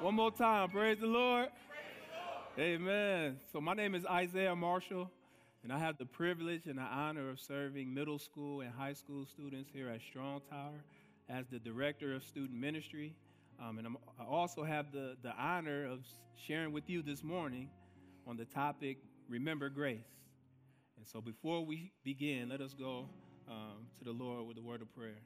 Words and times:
One 0.00 0.14
more 0.14 0.30
time. 0.30 0.70
Praise 0.70 0.98
the 0.98 1.06
Lord. 1.06 1.48
Amen. 2.58 3.38
So, 3.52 3.60
my 3.60 3.74
name 3.74 3.94
is 3.94 4.06
Isaiah 4.06 4.56
Marshall, 4.56 5.10
and 5.62 5.70
I 5.70 5.78
have 5.78 5.98
the 5.98 6.06
privilege 6.06 6.62
and 6.64 6.78
the 6.78 6.82
honor 6.82 7.28
of 7.28 7.38
serving 7.38 7.92
middle 7.92 8.18
school 8.18 8.62
and 8.62 8.72
high 8.72 8.94
school 8.94 9.26
students 9.26 9.68
here 9.70 9.90
at 9.90 10.00
Strong 10.00 10.40
Tower 10.48 10.82
as 11.28 11.48
the 11.48 11.58
director 11.58 12.14
of 12.14 12.24
student 12.24 12.58
ministry. 12.58 13.14
Um, 13.62 13.76
and 13.76 13.86
I'm, 13.86 13.98
i 14.18 14.24
also 14.24 14.64
have 14.64 14.90
the, 14.90 15.16
the 15.22 15.34
honor 15.38 15.84
of 15.84 15.98
sharing 16.34 16.72
with 16.72 16.88
you 16.88 17.02
this 17.02 17.22
morning 17.22 17.68
on 18.26 18.38
the 18.38 18.46
topic 18.46 18.96
Remember 19.28 19.68
Grace. 19.68 19.98
And 20.96 21.06
so, 21.06 21.20
before 21.20 21.62
we 21.62 21.92
begin, 22.04 22.48
let 22.48 22.62
us 22.62 22.72
go 22.72 23.04
um, 23.50 23.86
to 23.98 24.04
the 24.04 24.12
Lord 24.12 24.46
with 24.46 24.56
a 24.56 24.62
word 24.62 24.80
of 24.80 24.94
prayer. 24.96 25.20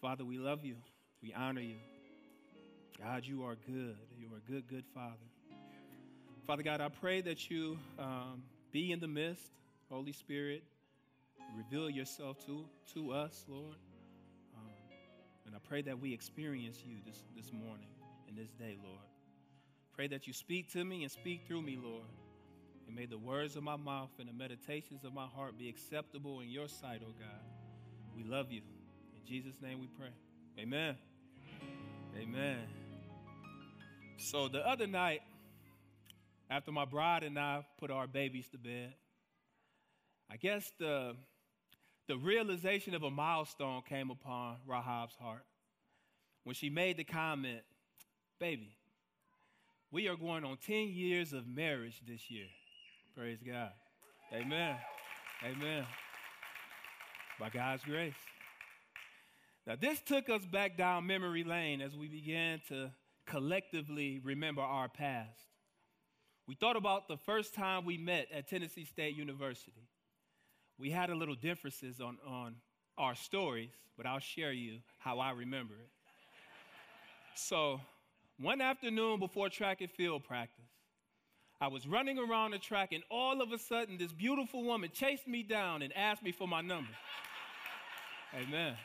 Father, 0.00 0.24
we 0.24 0.38
love 0.38 0.64
you, 0.64 0.76
we 1.20 1.34
honor 1.34 1.60
you. 1.60 1.78
God, 3.02 3.24
you 3.24 3.44
are 3.44 3.56
good. 3.66 3.96
You 4.18 4.28
are 4.32 4.38
a 4.38 4.50
good, 4.50 4.66
good 4.68 4.84
Father. 4.94 5.14
Father 6.46 6.62
God, 6.62 6.80
I 6.80 6.88
pray 6.88 7.20
that 7.22 7.50
you 7.50 7.78
um, 7.98 8.42
be 8.72 8.92
in 8.92 9.00
the 9.00 9.08
midst, 9.08 9.50
Holy 9.90 10.12
Spirit, 10.12 10.62
reveal 11.56 11.90
yourself 11.90 12.44
to, 12.46 12.64
to 12.94 13.12
us, 13.12 13.44
Lord. 13.48 13.76
Um, 14.56 14.70
and 15.46 15.54
I 15.54 15.58
pray 15.68 15.82
that 15.82 15.98
we 15.98 16.14
experience 16.14 16.82
you 16.86 16.96
this, 17.04 17.22
this 17.36 17.52
morning 17.52 17.88
and 18.28 18.36
this 18.36 18.50
day, 18.52 18.78
Lord. 18.82 19.04
Pray 19.94 20.06
that 20.08 20.26
you 20.26 20.32
speak 20.32 20.72
to 20.72 20.84
me 20.84 21.02
and 21.02 21.10
speak 21.10 21.42
through 21.46 21.62
me, 21.62 21.78
Lord. 21.82 22.04
And 22.86 22.94
may 22.94 23.06
the 23.06 23.18
words 23.18 23.56
of 23.56 23.62
my 23.62 23.76
mouth 23.76 24.10
and 24.18 24.28
the 24.28 24.32
meditations 24.32 25.04
of 25.04 25.12
my 25.12 25.26
heart 25.26 25.58
be 25.58 25.68
acceptable 25.68 26.40
in 26.40 26.48
your 26.48 26.68
sight, 26.68 27.02
oh 27.02 27.12
God. 27.18 27.44
We 28.16 28.24
love 28.24 28.52
you. 28.52 28.62
In 29.14 29.26
Jesus' 29.26 29.56
name 29.60 29.80
we 29.80 29.88
pray. 29.88 30.12
Amen. 30.58 30.96
Amen. 32.16 32.85
So 34.18 34.48
the 34.48 34.66
other 34.66 34.86
night, 34.86 35.22
after 36.50 36.72
my 36.72 36.84
bride 36.84 37.22
and 37.22 37.38
I 37.38 37.64
put 37.78 37.90
our 37.90 38.06
babies 38.06 38.48
to 38.48 38.58
bed, 38.58 38.94
I 40.30 40.36
guess 40.36 40.72
the, 40.78 41.14
the 42.08 42.16
realization 42.16 42.94
of 42.94 43.02
a 43.02 43.10
milestone 43.10 43.82
came 43.88 44.10
upon 44.10 44.56
Rahab's 44.66 45.14
heart 45.16 45.44
when 46.44 46.54
she 46.54 46.70
made 46.70 46.96
the 46.96 47.04
comment, 47.04 47.62
Baby, 48.38 48.76
we 49.90 50.08
are 50.08 50.16
going 50.16 50.44
on 50.44 50.58
10 50.58 50.88
years 50.88 51.32
of 51.32 51.46
marriage 51.46 52.02
this 52.06 52.30
year. 52.30 52.44
Praise 53.16 53.38
God. 53.42 53.70
Amen. 54.30 54.76
Amen. 55.42 55.86
By 57.40 57.48
God's 57.48 57.82
grace. 57.82 58.12
Now, 59.66 59.76
this 59.80 60.00
took 60.02 60.28
us 60.28 60.44
back 60.44 60.76
down 60.76 61.06
memory 61.06 61.44
lane 61.44 61.80
as 61.80 61.96
we 61.96 62.08
began 62.08 62.60
to 62.68 62.90
collectively 63.26 64.20
remember 64.22 64.62
our 64.62 64.88
past. 64.88 65.40
We 66.46 66.54
thought 66.54 66.76
about 66.76 67.08
the 67.08 67.16
first 67.16 67.54
time 67.54 67.84
we 67.84 67.98
met 67.98 68.28
at 68.32 68.48
Tennessee 68.48 68.84
State 68.84 69.16
University. 69.16 69.88
We 70.78 70.90
had 70.90 71.10
a 71.10 71.14
little 71.14 71.34
differences 71.34 72.00
on, 72.00 72.18
on 72.26 72.56
our 72.96 73.14
stories, 73.14 73.70
but 73.96 74.06
I'll 74.06 74.20
share 74.20 74.52
you 74.52 74.78
how 74.98 75.18
I 75.18 75.32
remember 75.32 75.74
it. 75.74 75.90
so, 77.34 77.80
one 78.38 78.60
afternoon 78.60 79.18
before 79.18 79.48
track 79.48 79.80
and 79.80 79.90
field 79.90 80.22
practice, 80.24 80.64
I 81.60 81.68
was 81.68 81.86
running 81.86 82.18
around 82.18 82.50
the 82.50 82.58
track, 82.58 82.92
and 82.92 83.02
all 83.10 83.40
of 83.40 83.50
a 83.50 83.58
sudden, 83.58 83.96
this 83.96 84.12
beautiful 84.12 84.62
woman 84.62 84.90
chased 84.92 85.26
me 85.26 85.42
down 85.42 85.80
and 85.80 85.92
asked 85.96 86.22
me 86.22 86.30
for 86.30 86.46
my 86.46 86.60
number. 86.60 86.90
Amen. 88.34 88.76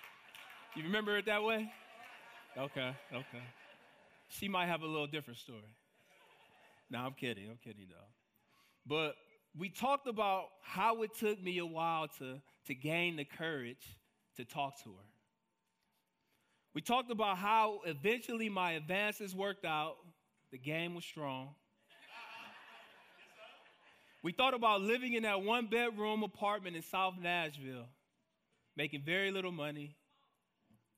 You 0.76 0.84
remember 0.84 1.18
it 1.18 1.26
that 1.26 1.44
way? 1.44 1.70
Okay, 2.58 2.96
okay 3.14 3.44
she 4.32 4.48
might 4.48 4.68
have 4.68 4.82
a 4.82 4.88
little 4.88 5.08
different 5.08 5.40
story. 5.40 5.76
No, 6.90 7.00
I'm 7.00 7.14
kidding. 7.14 7.50
I'm 7.50 7.60
kidding, 7.64 7.88
though. 7.90 7.96
But 8.86 9.16
we 9.58 9.70
talked 9.70 10.08
about 10.08 10.46
how 10.62 11.04
it 11.04 11.12
took 11.18 11.42
me 11.42 11.58
a 11.60 11.66
while 11.66 12.08
to, 12.20 12.42
to 12.68 12.76
gain 12.76 13.16
the 13.18 13.26
courage 13.26 13.98
to 14.38 14.46
talk 14.46 14.82
to 14.84 14.90
her. 14.90 15.06
We 16.74 16.82
talked 16.82 17.12
about 17.12 17.38
how 17.38 17.82
eventually 17.86 18.48
my 18.48 18.74
advances 18.74 19.36
worked 19.36 19.66
out, 19.66 19.98
the 20.52 20.58
game 20.58 20.96
was 20.96 21.04
strong. 21.04 21.50
We 24.24 24.32
thought 24.32 24.54
about 24.54 24.82
living 24.82 25.14
in 25.14 25.24
that 25.24 25.42
one 25.42 25.66
bedroom 25.66 26.24
apartment 26.24 26.76
in 26.76 26.84
South 26.84 27.16
Nashville, 27.20 27.88
making 28.78 29.02
very 29.04 29.32
little 29.32 29.52
money 29.52 29.96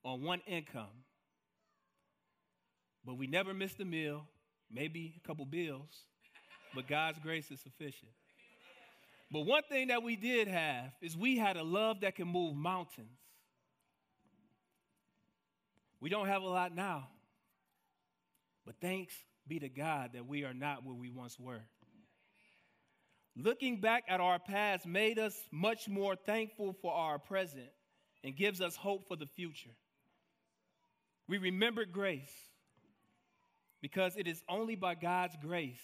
on 0.03 0.21
one 0.21 0.41
income. 0.45 1.02
But 3.05 3.17
we 3.17 3.27
never 3.27 3.53
missed 3.53 3.79
a 3.79 3.85
meal, 3.85 4.25
maybe 4.71 5.13
a 5.23 5.27
couple 5.27 5.45
bills, 5.45 6.05
but 6.73 6.87
God's 6.87 7.19
grace 7.19 7.51
is 7.51 7.59
sufficient. 7.59 8.11
But 9.31 9.41
one 9.41 9.63
thing 9.63 9.87
that 9.87 10.03
we 10.03 10.15
did 10.15 10.47
have 10.47 10.91
is 11.01 11.17
we 11.17 11.37
had 11.37 11.57
a 11.57 11.63
love 11.63 12.01
that 12.01 12.15
can 12.15 12.27
move 12.27 12.55
mountains. 12.55 13.17
We 15.99 16.09
don't 16.09 16.27
have 16.27 16.43
a 16.43 16.47
lot 16.47 16.75
now, 16.75 17.07
but 18.65 18.75
thanks 18.81 19.13
be 19.47 19.59
to 19.59 19.69
God 19.69 20.11
that 20.13 20.27
we 20.27 20.43
are 20.43 20.53
not 20.53 20.85
where 20.85 20.95
we 20.95 21.09
once 21.09 21.39
were. 21.39 21.61
Looking 23.35 23.81
back 23.81 24.03
at 24.07 24.19
our 24.19 24.37
past 24.37 24.85
made 24.85 25.17
us 25.17 25.35
much 25.51 25.89
more 25.89 26.15
thankful 26.15 26.75
for 26.81 26.93
our 26.93 27.17
present 27.17 27.69
and 28.23 28.35
gives 28.35 28.61
us 28.61 28.75
hope 28.75 29.07
for 29.07 29.15
the 29.15 29.25
future. 29.25 29.71
We 31.27 31.37
remembered 31.39 31.91
grace 31.91 32.31
because 33.83 34.15
it 34.15 34.29
is 34.29 34.41
only 34.47 34.75
by 34.75 34.95
God's 34.95 35.35
grace 35.41 35.83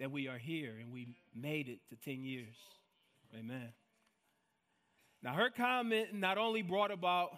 that 0.00 0.10
we 0.10 0.28
are 0.28 0.38
here 0.38 0.76
and 0.80 0.90
we 0.90 1.14
made 1.36 1.68
it 1.68 1.78
to 1.90 2.10
10 2.10 2.24
years. 2.24 2.56
Amen. 3.38 3.68
Now, 5.22 5.34
her 5.34 5.50
comment 5.50 6.14
not 6.14 6.38
only 6.38 6.62
brought 6.62 6.90
about 6.90 7.32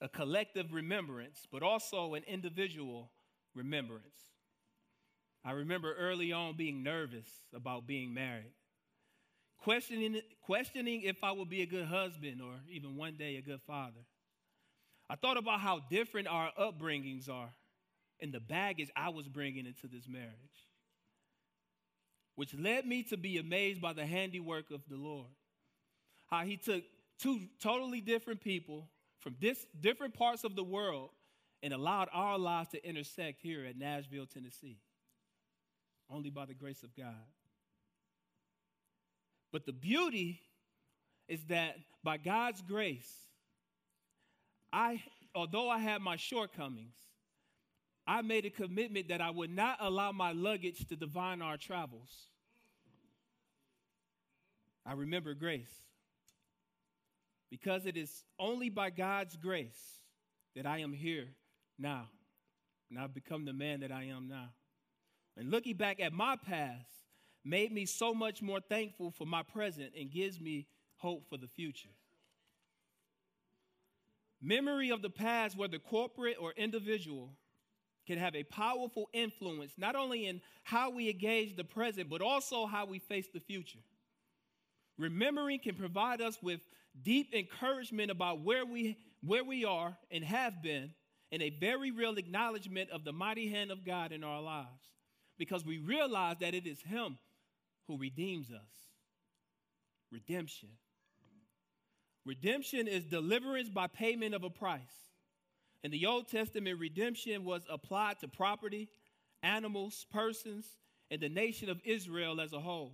a 0.00 0.08
collective 0.08 0.72
remembrance, 0.72 1.46
but 1.52 1.62
also 1.62 2.14
an 2.14 2.24
individual 2.26 3.12
remembrance. 3.54 4.04
I 5.44 5.52
remember 5.52 5.94
early 5.94 6.32
on 6.32 6.56
being 6.56 6.82
nervous 6.82 7.28
about 7.54 7.86
being 7.86 8.12
married, 8.12 8.52
questioning, 9.62 10.20
questioning 10.42 11.02
if 11.02 11.22
I 11.22 11.30
would 11.30 11.48
be 11.48 11.62
a 11.62 11.66
good 11.66 11.86
husband 11.86 12.42
or 12.42 12.54
even 12.68 12.96
one 12.96 13.14
day 13.14 13.36
a 13.36 13.42
good 13.42 13.60
father. 13.64 14.00
I 15.08 15.14
thought 15.14 15.36
about 15.36 15.60
how 15.60 15.82
different 15.88 16.26
our 16.26 16.50
upbringings 16.58 17.28
are 17.28 17.52
and 18.20 18.32
the 18.32 18.40
baggage 18.40 18.90
I 18.96 19.08
was 19.08 19.28
bringing 19.28 19.66
into 19.66 19.86
this 19.86 20.06
marriage, 20.08 20.68
which 22.36 22.54
led 22.54 22.86
me 22.86 23.02
to 23.04 23.16
be 23.16 23.38
amazed 23.38 23.80
by 23.80 23.92
the 23.92 24.06
handiwork 24.06 24.70
of 24.70 24.80
the 24.88 24.96
Lord. 24.96 25.28
How 26.30 26.44
he 26.44 26.56
took 26.56 26.84
two 27.18 27.40
totally 27.60 28.00
different 28.00 28.40
people 28.40 28.88
from 29.18 29.36
different 29.80 30.14
parts 30.14 30.44
of 30.44 30.56
the 30.56 30.64
world 30.64 31.10
and 31.62 31.72
allowed 31.72 32.08
our 32.12 32.38
lives 32.38 32.70
to 32.70 32.88
intersect 32.88 33.40
here 33.42 33.64
at 33.64 33.76
Nashville, 33.76 34.26
Tennessee, 34.26 34.78
only 36.08 36.30
by 36.30 36.46
the 36.46 36.54
grace 36.54 36.82
of 36.82 36.94
God. 36.96 37.14
But 39.52 39.66
the 39.66 39.72
beauty 39.72 40.40
is 41.28 41.44
that 41.48 41.76
by 42.02 42.16
God's 42.16 42.62
grace, 42.62 43.12
I, 44.72 45.02
although 45.34 45.68
I 45.68 45.78
had 45.78 46.00
my 46.00 46.16
shortcomings, 46.16 46.96
I 48.06 48.22
made 48.22 48.44
a 48.44 48.50
commitment 48.50 49.08
that 49.08 49.20
I 49.20 49.30
would 49.30 49.50
not 49.50 49.78
allow 49.80 50.12
my 50.12 50.32
luggage 50.32 50.86
to 50.88 50.96
divine 50.96 51.42
our 51.42 51.56
travels. 51.56 52.10
I 54.84 54.92
remember 54.92 55.34
grace. 55.34 55.72
Because 57.50 57.86
it 57.86 57.96
is 57.96 58.24
only 58.38 58.68
by 58.68 58.90
God's 58.90 59.36
grace 59.36 60.00
that 60.54 60.66
I 60.66 60.78
am 60.78 60.92
here 60.92 61.28
now. 61.78 62.08
And 62.88 62.98
I've 62.98 63.14
become 63.14 63.44
the 63.44 63.52
man 63.52 63.80
that 63.80 63.92
I 63.92 64.04
am 64.04 64.28
now. 64.28 64.50
And 65.36 65.50
looking 65.50 65.76
back 65.76 66.00
at 66.00 66.12
my 66.12 66.36
past 66.36 66.90
made 67.44 67.72
me 67.72 67.86
so 67.86 68.12
much 68.12 68.42
more 68.42 68.60
thankful 68.60 69.10
for 69.10 69.26
my 69.26 69.42
present 69.42 69.92
and 69.98 70.10
gives 70.10 70.40
me 70.40 70.66
hope 70.96 71.28
for 71.28 71.36
the 71.36 71.48
future. 71.48 71.88
Memory 74.42 74.90
of 74.90 75.02
the 75.02 75.10
past, 75.10 75.56
whether 75.56 75.78
corporate 75.78 76.36
or 76.40 76.52
individual, 76.56 77.34
can 78.10 78.18
have 78.18 78.34
a 78.34 78.42
powerful 78.42 79.08
influence 79.12 79.70
not 79.78 79.94
only 79.94 80.26
in 80.26 80.40
how 80.64 80.90
we 80.90 81.08
engage 81.08 81.54
the 81.54 81.62
present, 81.62 82.10
but 82.10 82.20
also 82.20 82.66
how 82.66 82.84
we 82.84 82.98
face 82.98 83.28
the 83.32 83.38
future. 83.38 83.78
Remembering 84.98 85.60
can 85.60 85.76
provide 85.76 86.20
us 86.20 86.36
with 86.42 86.58
deep 87.04 87.32
encouragement 87.32 88.10
about 88.10 88.40
where 88.40 88.66
we, 88.66 88.96
where 89.24 89.44
we 89.44 89.64
are 89.64 89.96
and 90.10 90.24
have 90.24 90.60
been, 90.60 90.92
and 91.30 91.40
a 91.40 91.50
very 91.60 91.92
real 91.92 92.16
acknowledgement 92.16 92.90
of 92.90 93.04
the 93.04 93.12
mighty 93.12 93.48
hand 93.48 93.70
of 93.70 93.86
God 93.86 94.10
in 94.10 94.24
our 94.24 94.42
lives, 94.42 94.88
because 95.38 95.64
we 95.64 95.78
realize 95.78 96.38
that 96.40 96.52
it 96.52 96.66
is 96.66 96.82
Him 96.82 97.16
who 97.86 97.96
redeems 97.96 98.50
us. 98.50 98.88
Redemption. 100.10 100.70
Redemption 102.26 102.88
is 102.88 103.04
deliverance 103.04 103.68
by 103.68 103.86
payment 103.86 104.34
of 104.34 104.42
a 104.42 104.50
price. 104.50 105.09
In 105.82 105.90
the 105.90 106.06
Old 106.06 106.28
Testament, 106.28 106.78
redemption 106.78 107.44
was 107.44 107.62
applied 107.70 108.18
to 108.20 108.28
property, 108.28 108.88
animals, 109.42 110.06
persons, 110.12 110.66
and 111.10 111.20
the 111.20 111.28
nation 111.28 111.70
of 111.70 111.80
Israel 111.84 112.40
as 112.40 112.52
a 112.52 112.60
whole. 112.60 112.92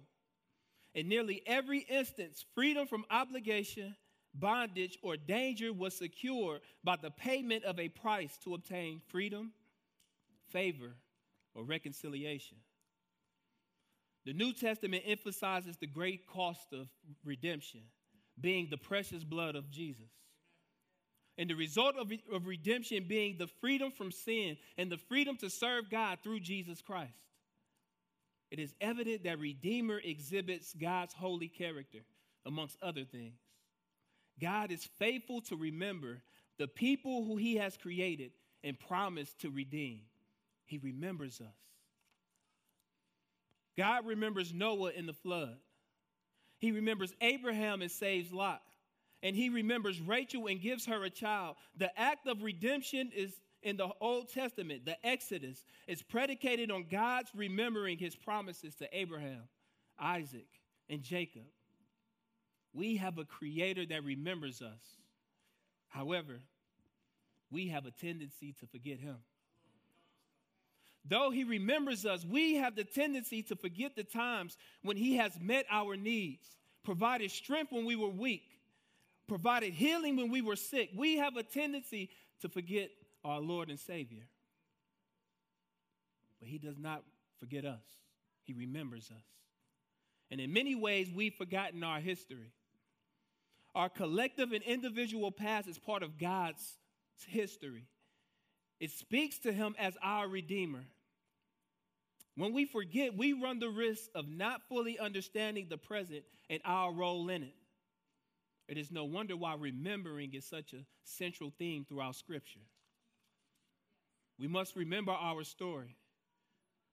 In 0.94 1.08
nearly 1.08 1.42
every 1.46 1.80
instance, 1.80 2.44
freedom 2.54 2.86
from 2.86 3.04
obligation, 3.10 3.96
bondage, 4.34 4.98
or 5.02 5.16
danger 5.16 5.72
was 5.72 5.96
secured 5.96 6.60
by 6.84 6.96
the 6.96 7.10
payment 7.10 7.64
of 7.64 7.78
a 7.78 7.88
price 7.88 8.38
to 8.44 8.54
obtain 8.54 9.02
freedom, 9.08 9.52
favor, 10.50 10.94
or 11.54 11.64
reconciliation. 11.64 12.56
The 14.24 14.32
New 14.32 14.52
Testament 14.52 15.04
emphasizes 15.06 15.76
the 15.76 15.86
great 15.86 16.26
cost 16.26 16.72
of 16.72 16.88
redemption, 17.24 17.80
being 18.40 18.68
the 18.70 18.76
precious 18.76 19.22
blood 19.22 19.54
of 19.54 19.70
Jesus. 19.70 20.10
And 21.38 21.50
the 21.50 21.54
result 21.54 21.96
of, 21.96 22.10
of 22.32 22.46
redemption 22.46 23.04
being 23.06 23.36
the 23.36 23.46
freedom 23.46 23.90
from 23.90 24.10
sin 24.10 24.56
and 24.78 24.90
the 24.90 24.96
freedom 24.96 25.36
to 25.38 25.50
serve 25.50 25.90
God 25.90 26.18
through 26.22 26.40
Jesus 26.40 26.80
Christ. 26.80 27.12
It 28.50 28.58
is 28.58 28.74
evident 28.80 29.24
that 29.24 29.38
Redeemer 29.38 30.00
exhibits 30.02 30.74
God's 30.74 31.12
holy 31.12 31.48
character, 31.48 31.98
amongst 32.46 32.80
other 32.80 33.04
things. 33.04 33.40
God 34.40 34.70
is 34.70 34.88
faithful 34.98 35.40
to 35.42 35.56
remember 35.56 36.22
the 36.58 36.68
people 36.68 37.24
who 37.24 37.36
he 37.36 37.56
has 37.56 37.76
created 37.76 38.30
and 38.62 38.78
promised 38.78 39.40
to 39.40 39.50
redeem. 39.50 40.02
He 40.64 40.78
remembers 40.78 41.40
us. 41.40 41.56
God 43.76 44.06
remembers 44.06 44.54
Noah 44.54 44.92
in 44.92 45.06
the 45.06 45.12
flood. 45.12 45.56
He 46.58 46.72
remembers 46.72 47.14
Abraham 47.20 47.82
and 47.82 47.90
saves 47.90 48.32
Lot. 48.32 48.62
And 49.26 49.34
he 49.34 49.48
remembers 49.48 50.00
Rachel 50.00 50.46
and 50.46 50.60
gives 50.60 50.86
her 50.86 51.02
a 51.02 51.10
child. 51.10 51.56
The 51.76 51.90
act 51.98 52.28
of 52.28 52.44
redemption 52.44 53.10
is 53.12 53.32
in 53.60 53.76
the 53.76 53.88
Old 54.00 54.32
Testament, 54.32 54.84
the 54.84 55.04
Exodus, 55.04 55.64
is 55.88 56.00
predicated 56.00 56.70
on 56.70 56.86
God's 56.88 57.30
remembering 57.34 57.98
his 57.98 58.14
promises 58.14 58.76
to 58.76 58.88
Abraham, 58.96 59.42
Isaac, 59.98 60.46
and 60.88 61.02
Jacob. 61.02 61.42
We 62.72 62.98
have 62.98 63.18
a 63.18 63.24
creator 63.24 63.84
that 63.86 64.04
remembers 64.04 64.62
us. 64.62 65.00
However, 65.88 66.38
we 67.50 67.66
have 67.66 67.84
a 67.84 67.90
tendency 67.90 68.54
to 68.60 68.66
forget 68.68 69.00
him. 69.00 69.16
Though 71.04 71.32
he 71.32 71.42
remembers 71.42 72.06
us, 72.06 72.24
we 72.24 72.54
have 72.58 72.76
the 72.76 72.84
tendency 72.84 73.42
to 73.42 73.56
forget 73.56 73.96
the 73.96 74.04
times 74.04 74.56
when 74.82 74.96
he 74.96 75.16
has 75.16 75.32
met 75.40 75.66
our 75.68 75.96
needs, 75.96 76.46
provided 76.84 77.32
strength 77.32 77.72
when 77.72 77.86
we 77.86 77.96
were 77.96 78.06
weak, 78.06 78.55
provided 79.28 79.72
healing 79.72 80.16
when 80.16 80.30
we 80.30 80.40
were 80.40 80.56
sick. 80.56 80.90
We 80.96 81.16
have 81.16 81.36
a 81.36 81.42
tendency 81.42 82.10
to 82.40 82.48
forget 82.48 82.90
our 83.24 83.40
Lord 83.40 83.70
and 83.70 83.78
Savior. 83.78 84.24
But 86.38 86.48
he 86.48 86.58
does 86.58 86.78
not 86.78 87.02
forget 87.38 87.64
us, 87.64 87.82
he 88.44 88.52
remembers 88.52 89.10
us. 89.10 89.24
And 90.30 90.40
in 90.40 90.52
many 90.52 90.74
ways, 90.74 91.08
we've 91.14 91.34
forgotten 91.34 91.84
our 91.84 92.00
history. 92.00 92.52
Our 93.74 93.88
collective 93.88 94.52
and 94.52 94.62
individual 94.62 95.30
past 95.30 95.68
is 95.68 95.78
part 95.78 96.02
of 96.02 96.18
God's 96.18 96.78
history. 97.28 97.84
It 98.80 98.90
speaks 98.90 99.38
to 99.40 99.52
him 99.52 99.74
as 99.78 99.96
our 100.02 100.28
Redeemer. 100.28 100.84
When 102.36 102.52
we 102.52 102.66
forget, 102.66 103.16
we 103.16 103.32
run 103.32 103.58
the 103.58 103.68
risk 103.68 104.10
of 104.14 104.28
not 104.28 104.62
fully 104.68 104.98
understanding 104.98 105.66
the 105.68 105.78
present 105.78 106.24
and 106.50 106.60
our 106.64 106.92
role 106.92 107.28
in 107.30 107.42
it. 107.42 107.54
It 108.68 108.78
is 108.78 108.90
no 108.90 109.04
wonder 109.04 109.36
why 109.36 109.54
remembering 109.54 110.34
is 110.34 110.44
such 110.44 110.72
a 110.72 110.84
central 111.04 111.52
theme 111.58 111.84
throughout 111.84 112.16
Scripture. 112.16 112.60
We 114.38 114.48
must 114.48 114.76
remember 114.76 115.12
our 115.12 115.44
story 115.44 115.96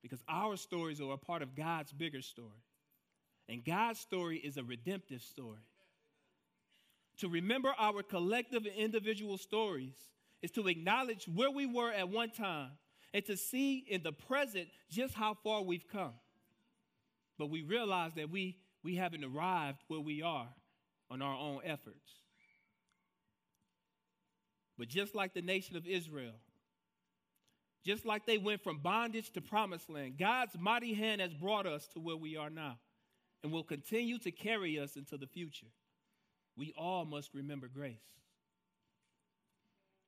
because 0.01 0.23
our 0.29 0.55
stories 0.55 1.01
are 1.01 1.13
a 1.13 1.17
part 1.17 1.41
of 1.41 1.55
God's 1.55 1.91
bigger 1.91 2.21
story. 2.21 2.63
And 3.49 3.65
God's 3.65 3.99
story 3.99 4.37
is 4.37 4.57
a 4.57 4.63
redemptive 4.63 5.21
story. 5.21 5.59
To 7.17 7.29
remember 7.29 7.73
our 7.77 8.03
collective 8.03 8.65
and 8.65 8.75
individual 8.75 9.37
stories 9.37 9.95
is 10.41 10.51
to 10.51 10.67
acknowledge 10.67 11.27
where 11.27 11.51
we 11.51 11.65
were 11.65 11.91
at 11.91 12.09
one 12.09 12.31
time 12.31 12.71
and 13.13 13.25
to 13.25 13.35
see 13.35 13.83
in 13.89 14.03
the 14.03 14.11
present 14.11 14.67
just 14.89 15.13
how 15.13 15.35
far 15.43 15.61
we've 15.61 15.87
come. 15.87 16.13
But 17.37 17.49
we 17.49 17.61
realize 17.61 18.13
that 18.15 18.29
we, 18.29 18.57
we 18.83 18.95
haven't 18.95 19.23
arrived 19.23 19.79
where 19.87 19.99
we 19.99 20.21
are 20.21 20.47
on 21.13 21.21
our 21.21 21.37
own 21.37 21.59
efforts. 21.63 22.09
But 24.79 24.87
just 24.87 25.13
like 25.13 25.35
the 25.35 25.43
nation 25.43 25.77
of 25.77 25.85
Israel, 25.85 26.33
just 27.85 28.03
like 28.03 28.25
they 28.25 28.39
went 28.39 28.63
from 28.63 28.79
bondage 28.79 29.29
to 29.33 29.41
promised 29.41 29.89
land, 29.91 30.17
God's 30.17 30.57
mighty 30.59 30.95
hand 30.95 31.21
has 31.21 31.33
brought 31.33 31.67
us 31.67 31.87
to 31.93 31.99
where 31.99 32.17
we 32.17 32.35
are 32.35 32.49
now 32.49 32.79
and 33.43 33.51
will 33.51 33.63
continue 33.63 34.17
to 34.19 34.31
carry 34.31 34.79
us 34.79 34.95
into 34.95 35.17
the 35.17 35.27
future. 35.27 35.67
We 36.57 36.73
all 36.75 37.05
must 37.05 37.35
remember 37.35 37.67
grace. 37.67 37.97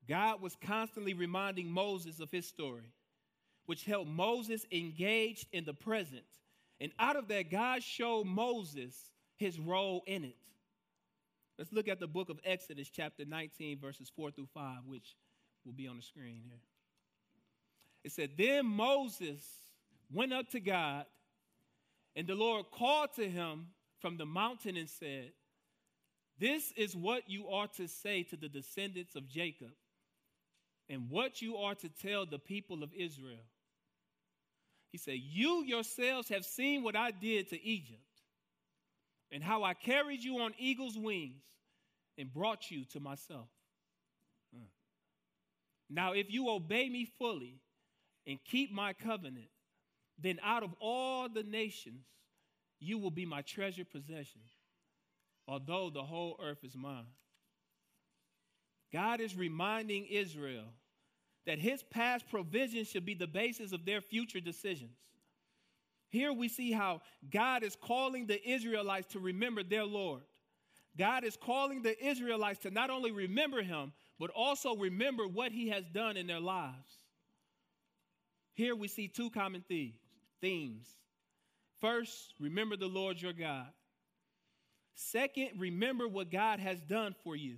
God 0.08 0.42
was 0.42 0.56
constantly 0.56 1.14
reminding 1.14 1.70
Moses 1.70 2.20
of 2.20 2.32
his 2.32 2.48
story, 2.48 2.94
which 3.68 3.86
helped 3.86 4.10
Moses 4.10 4.66
engaged 4.72 5.48
in 5.52 5.66
the 5.66 5.74
present. 5.74 6.24
And 6.80 6.92
out 6.98 7.16
of 7.16 7.28
that, 7.28 7.52
God 7.52 7.84
showed 7.84 8.26
Moses 8.26 8.96
his 9.38 9.60
role 9.60 10.04
in 10.08 10.24
it. 10.24 10.36
Let's 11.58 11.72
look 11.72 11.88
at 11.88 12.00
the 12.00 12.08
book 12.08 12.30
of 12.30 12.40
Exodus, 12.44 12.90
chapter 12.90 13.24
19, 13.26 13.80
verses 13.80 14.12
4 14.16 14.32
through 14.32 14.48
5, 14.54 14.86
which 14.86 15.16
will 15.66 15.74
be 15.74 15.88
on 15.88 15.98
the 15.98 16.02
screen 16.02 16.42
here. 16.44 16.60
It 18.04 18.12
said, 18.12 18.32
Then 18.38 18.66
Moses 18.66 19.42
went 20.12 20.34
up 20.34 20.50
to 20.52 20.60
God, 20.60 21.06
and 22.16 22.28
the 22.28 22.36
Lord 22.36 22.66
called 22.72 23.14
to 23.16 23.30
him 23.30 23.68
from 24.00 24.18
the 24.18 24.26
mountain 24.26 24.76
and 24.76 24.90
said, 24.90 25.32
This 26.40 26.74
is 26.76 26.96
what 26.96 27.30
you 27.30 27.48
are 27.48 27.68
to 27.78 27.88
say 27.88 28.24
to 28.24 28.36
the 28.36 28.50
descendants 28.50 29.16
of 29.16 29.28
Jacob 29.28 29.72
and 30.90 31.10
what 31.10 31.42
you 31.42 31.58
are 31.58 31.76
to 31.76 31.90
tell 31.90 32.26
the 32.26 32.38
people 32.38 32.84
of 32.84 32.92
Israel. 32.94 33.46
He 34.92 34.98
said, 34.98 35.20
You 35.22 35.64
yourselves 35.66 36.30
have 36.30 36.46
seen 36.46 36.84
what 36.84 36.96
I 36.96 37.12
did 37.12 37.50
to 37.50 37.64
Egypt, 37.64 38.02
and 39.32 39.44
how 39.44 39.64
I 39.64 39.74
carried 39.74 40.24
you 40.24 40.40
on 40.40 40.54
eagle's 40.58 40.98
wings 40.98 41.44
and 42.18 42.34
brought 42.34 42.72
you 42.72 42.86
to 42.86 43.00
myself. 43.00 43.48
Mm. 44.56 44.68
Now, 45.90 46.14
if 46.14 46.32
you 46.32 46.50
obey 46.50 46.90
me 46.90 47.06
fully 47.18 47.60
and 48.28 48.40
keep 48.46 48.72
my 48.72 48.94
covenant, 48.94 49.50
then 50.22 50.40
out 50.44 50.64
of 50.64 50.74
all 50.80 51.28
the 51.28 51.44
nations, 51.44 52.06
you 52.80 52.98
will 52.98 53.12
be 53.12 53.26
my 53.26 53.42
treasured 53.42 53.90
possession, 53.90 54.42
although 55.48 55.90
the 55.90 56.04
whole 56.04 56.38
earth 56.42 56.64
is 56.64 56.76
mine. 56.76 57.06
God 58.94 59.20
is 59.20 59.36
reminding 59.36 60.06
Israel 60.06 60.66
that 61.46 61.60
his 61.60 61.84
past 61.84 62.28
provision 62.30 62.86
should 62.86 63.06
be 63.06 63.14
the 63.14 63.28
basis 63.28 63.72
of 63.72 63.86
their 63.86 64.02
future 64.02 64.40
decisions. 64.40 64.98
Here 66.10 66.32
we 66.32 66.48
see 66.48 66.72
how 66.72 67.02
God 67.30 67.64
is 67.64 67.76
calling 67.76 68.28
the 68.28 68.50
Israelites 68.50 69.08
to 69.14 69.20
remember 69.20 69.64
their 69.64 69.86
Lord. 69.86 70.24
God 70.98 71.24
is 71.24 71.36
calling 71.36 71.82
the 71.82 72.06
Israelites 72.06 72.60
to 72.60 72.72
not 72.72 72.90
only 72.90 73.12
remember 73.12 73.62
him, 73.62 73.92
but 74.18 74.30
also 74.30 74.76
remember 74.76 75.28
what 75.28 75.52
he 75.52 75.70
has 75.70 75.84
done 75.94 76.16
in 76.16 76.28
their 76.28 76.40
lives. 76.40 77.00
Here 78.54 78.76
we 78.76 78.88
see 78.88 79.08
two 79.08 79.30
common 79.30 79.64
themes. 79.68 80.00
themes. 80.40 80.88
First, 81.82 82.34
remember 82.40 82.78
the 82.78 82.88
Lord 82.88 83.22
your 83.22 83.34
God. 83.34 83.68
Second, 84.96 85.50
remember 85.58 86.08
what 86.08 86.32
God 86.32 86.62
has 86.62 86.80
done 86.80 87.14
for 87.24 87.36
you. 87.36 87.58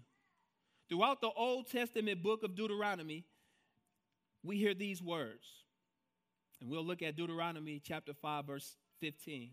Throughout 0.89 1.21
the 1.21 1.29
Old 1.29 1.69
Testament 1.69 2.23
book 2.23 2.43
of 2.43 2.55
Deuteronomy, 2.55 3.25
we 4.43 4.57
hear 4.57 4.73
these 4.73 5.03
words. 5.03 5.45
And 6.59 6.69
we'll 6.69 6.85
look 6.85 7.01
at 7.01 7.15
Deuteronomy 7.15 7.81
chapter 7.83 8.13
5, 8.13 8.45
verse 8.45 8.75
15. 8.99 9.51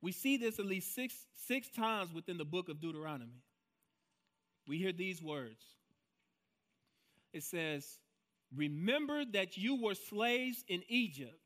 We 0.00 0.12
see 0.12 0.36
this 0.36 0.58
at 0.58 0.66
least 0.66 0.94
six, 0.94 1.14
six 1.34 1.68
times 1.68 2.12
within 2.12 2.38
the 2.38 2.44
book 2.44 2.68
of 2.68 2.80
Deuteronomy. 2.80 3.42
We 4.66 4.78
hear 4.78 4.92
these 4.92 5.22
words. 5.22 5.62
It 7.32 7.42
says, 7.42 7.98
Remember 8.54 9.24
that 9.32 9.56
you 9.56 9.82
were 9.82 9.94
slaves 9.94 10.64
in 10.68 10.82
Egypt, 10.88 11.38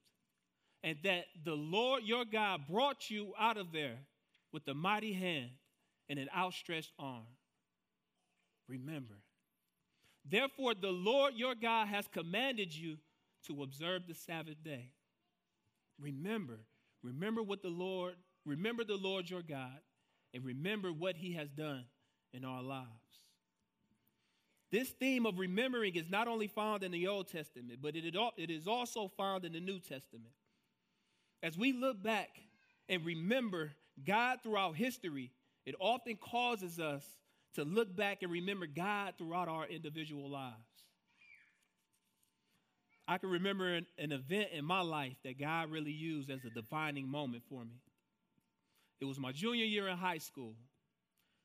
and 0.82 0.98
that 1.04 1.24
the 1.44 1.54
Lord 1.54 2.02
your 2.04 2.24
God 2.24 2.62
brought 2.68 3.10
you 3.10 3.32
out 3.38 3.56
of 3.56 3.72
there 3.72 3.98
with 4.52 4.66
a 4.68 4.74
mighty 4.74 5.12
hand 5.12 5.50
and 6.08 6.18
an 6.18 6.28
outstretched 6.36 6.92
arm. 6.98 7.26
Remember. 8.68 9.14
Therefore, 10.28 10.74
the 10.74 10.90
Lord 10.90 11.34
your 11.36 11.54
God 11.54 11.88
has 11.88 12.06
commanded 12.06 12.74
you 12.74 12.96
to 13.46 13.62
observe 13.62 14.06
the 14.06 14.14
Sabbath 14.14 14.62
day. 14.64 14.90
Remember, 16.00 16.60
remember 17.02 17.42
what 17.42 17.62
the 17.62 17.68
Lord, 17.68 18.14
remember 18.44 18.84
the 18.84 18.96
Lord 18.96 19.28
your 19.30 19.42
God, 19.42 19.78
and 20.34 20.44
remember 20.44 20.92
what 20.92 21.16
he 21.16 21.34
has 21.34 21.50
done 21.50 21.84
in 22.32 22.44
our 22.44 22.62
lives. 22.62 22.88
This 24.70 24.88
theme 24.88 25.26
of 25.26 25.38
remembering 25.38 25.96
is 25.96 26.08
not 26.08 26.28
only 26.28 26.46
found 26.46 26.82
in 26.82 26.92
the 26.92 27.06
Old 27.06 27.28
Testament, 27.28 27.80
but 27.82 27.94
it 27.94 28.50
is 28.50 28.66
also 28.66 29.10
found 29.18 29.44
in 29.44 29.52
the 29.52 29.60
New 29.60 29.78
Testament. 29.78 30.32
As 31.42 31.58
we 31.58 31.74
look 31.74 32.02
back 32.02 32.30
and 32.88 33.04
remember 33.04 33.72
God 34.02 34.38
throughout 34.42 34.76
history, 34.76 35.30
it 35.66 35.74
often 35.78 36.16
causes 36.16 36.80
us 36.80 37.04
to 37.54 37.64
look 37.64 37.94
back 37.94 38.22
and 38.22 38.32
remember 38.32 38.66
God 38.66 39.14
throughout 39.18 39.48
our 39.48 39.66
individual 39.66 40.30
lives. 40.30 40.71
I 43.08 43.18
can 43.18 43.30
remember 43.30 43.74
an, 43.74 43.86
an, 43.98 44.12
event 44.12 44.48
in 44.52 44.64
my 44.64 44.80
life 44.80 45.16
that 45.24 45.38
God 45.38 45.70
really 45.70 45.90
used 45.90 46.30
as 46.30 46.44
a 46.44 46.50
defining 46.50 47.08
moment 47.08 47.42
for 47.48 47.64
me. 47.64 47.80
It 49.00 49.06
was 49.06 49.18
my 49.18 49.32
junior 49.32 49.64
year 49.64 49.88
in 49.88 49.96
high 49.96 50.18
school. 50.18 50.54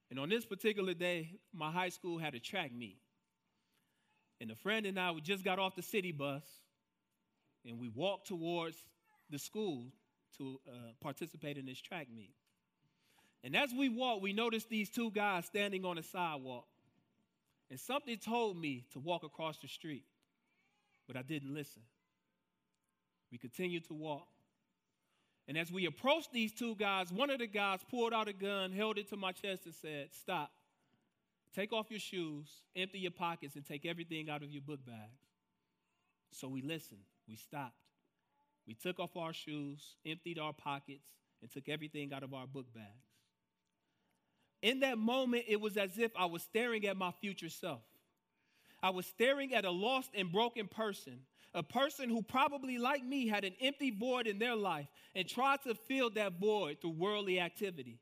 And 0.10 0.20
on 0.20 0.30
this 0.30 0.46
particular 0.46 0.94
day, 0.94 1.32
my 1.54 1.72
high 1.72 1.90
school 1.90 2.20
had 2.20 2.36
a 2.36 2.40
track 2.40 2.72
meet. 2.72 3.00
And 4.40 4.52
a 4.52 4.56
friend 4.56 4.86
and 4.86 5.00
I 5.00 5.12
just 5.24 5.44
got 5.44 5.58
off 5.58 5.76
the 5.76 5.82
city 5.82 6.12
bus 6.12 6.44
and 7.66 7.80
we 7.80 7.90
walked 7.90 8.28
towards 8.28 8.78
the 9.30 9.40
school 9.40 9.86
to 10.38 10.60
uh, 10.68 10.72
participate 11.02 11.58
in 11.58 11.66
this 11.66 11.82
track 11.82 12.08
meet. 12.16 12.34
And 13.44 13.56
as 13.56 13.72
we 13.78 13.90
walked, 13.90 14.22
we 14.22 14.34
noticed 14.34 14.70
these 14.70 14.90
two 14.90 15.12
guys 15.12 15.46
standing 15.46 15.86
on 15.86 15.96
the 15.96 16.04
sidewalk. 16.04 16.66
And 17.70 17.80
something 17.80 18.18
told 18.18 18.58
me 18.58 18.86
to 18.94 19.00
walk 19.00 19.24
across 19.24 19.58
the 19.58 19.68
street, 19.68 20.04
but 21.08 21.16
I 21.16 21.22
didn't 21.22 21.54
listen. 21.54 21.82
We 23.32 23.38
continued 23.38 23.86
to 23.88 23.94
walk. 23.94 24.28
And 25.48 25.58
as 25.58 25.72
we 25.72 25.86
approached 25.86 26.34
these 26.34 26.52
two 26.52 26.76
guys, 26.76 27.12
one 27.12 27.30
of 27.30 27.40
the 27.40 27.48
guys 27.48 27.80
pulled 27.90 28.14
out 28.14 28.28
a 28.28 28.34
gun, 28.34 28.72
held 28.72 28.98
it 28.98 29.10
to 29.10 29.18
my 29.18 29.32
chest, 29.32 29.66
and 29.66 29.74
said, 29.74 30.10
Stop. 30.12 30.52
Take 31.56 31.72
off 31.74 31.90
your 31.90 32.00
shoes, 32.00 32.48
empty 32.76 33.00
your 33.00 33.12
pockets, 33.12 33.56
and 33.56 33.66
take 33.66 33.86
everything 33.86 34.30
out 34.30 34.44
of 34.44 34.52
your 34.52 34.62
book 34.62 34.86
bag. 34.86 35.10
So 36.32 36.48
we 36.48 36.62
listened. 36.62 37.02
We 37.28 37.36
stopped. 37.38 37.74
We 38.68 38.74
took 38.74 39.00
off 39.00 39.16
our 39.16 39.34
shoes, 39.34 39.96
emptied 40.06 40.38
our 40.38 40.54
pockets, 40.54 41.06
and 41.42 41.50
took 41.50 41.70
everything 41.70 42.14
out 42.14 42.24
of 42.24 42.34
our 42.34 42.46
book 42.46 42.66
bags. 42.74 43.08
In 44.62 44.82
that 44.82 44.98
moment, 44.98 45.46
it 45.48 45.62
was 45.62 45.78
as 45.78 45.98
if 45.98 46.12
I 46.18 46.26
was 46.26 46.44
staring 46.44 46.86
at 46.86 46.98
my 46.98 47.12
future 47.12 47.50
self. 47.50 47.82
I 48.82 48.92
was 48.92 49.06
staring 49.06 49.54
at 49.54 49.66
a 49.66 49.72
lost 49.72 50.12
and 50.14 50.32
broken 50.32 50.68
person, 50.68 51.20
a 51.54 51.64
person 51.64 52.10
who 52.10 52.22
probably, 52.22 52.78
like 52.78 53.04
me, 53.04 53.28
had 53.28 53.44
an 53.44 53.54
empty 53.60 53.90
void 53.90 54.28
in 54.28 54.40
their 54.40 54.56
life 54.56 54.88
and 55.16 55.28
tried 55.28 55.62
to 55.64 55.74
fill 55.74 56.10
that 56.12 56.40
void 56.40 56.80
through 56.82 56.92
worldly 56.92 57.40
activity. 57.40 58.00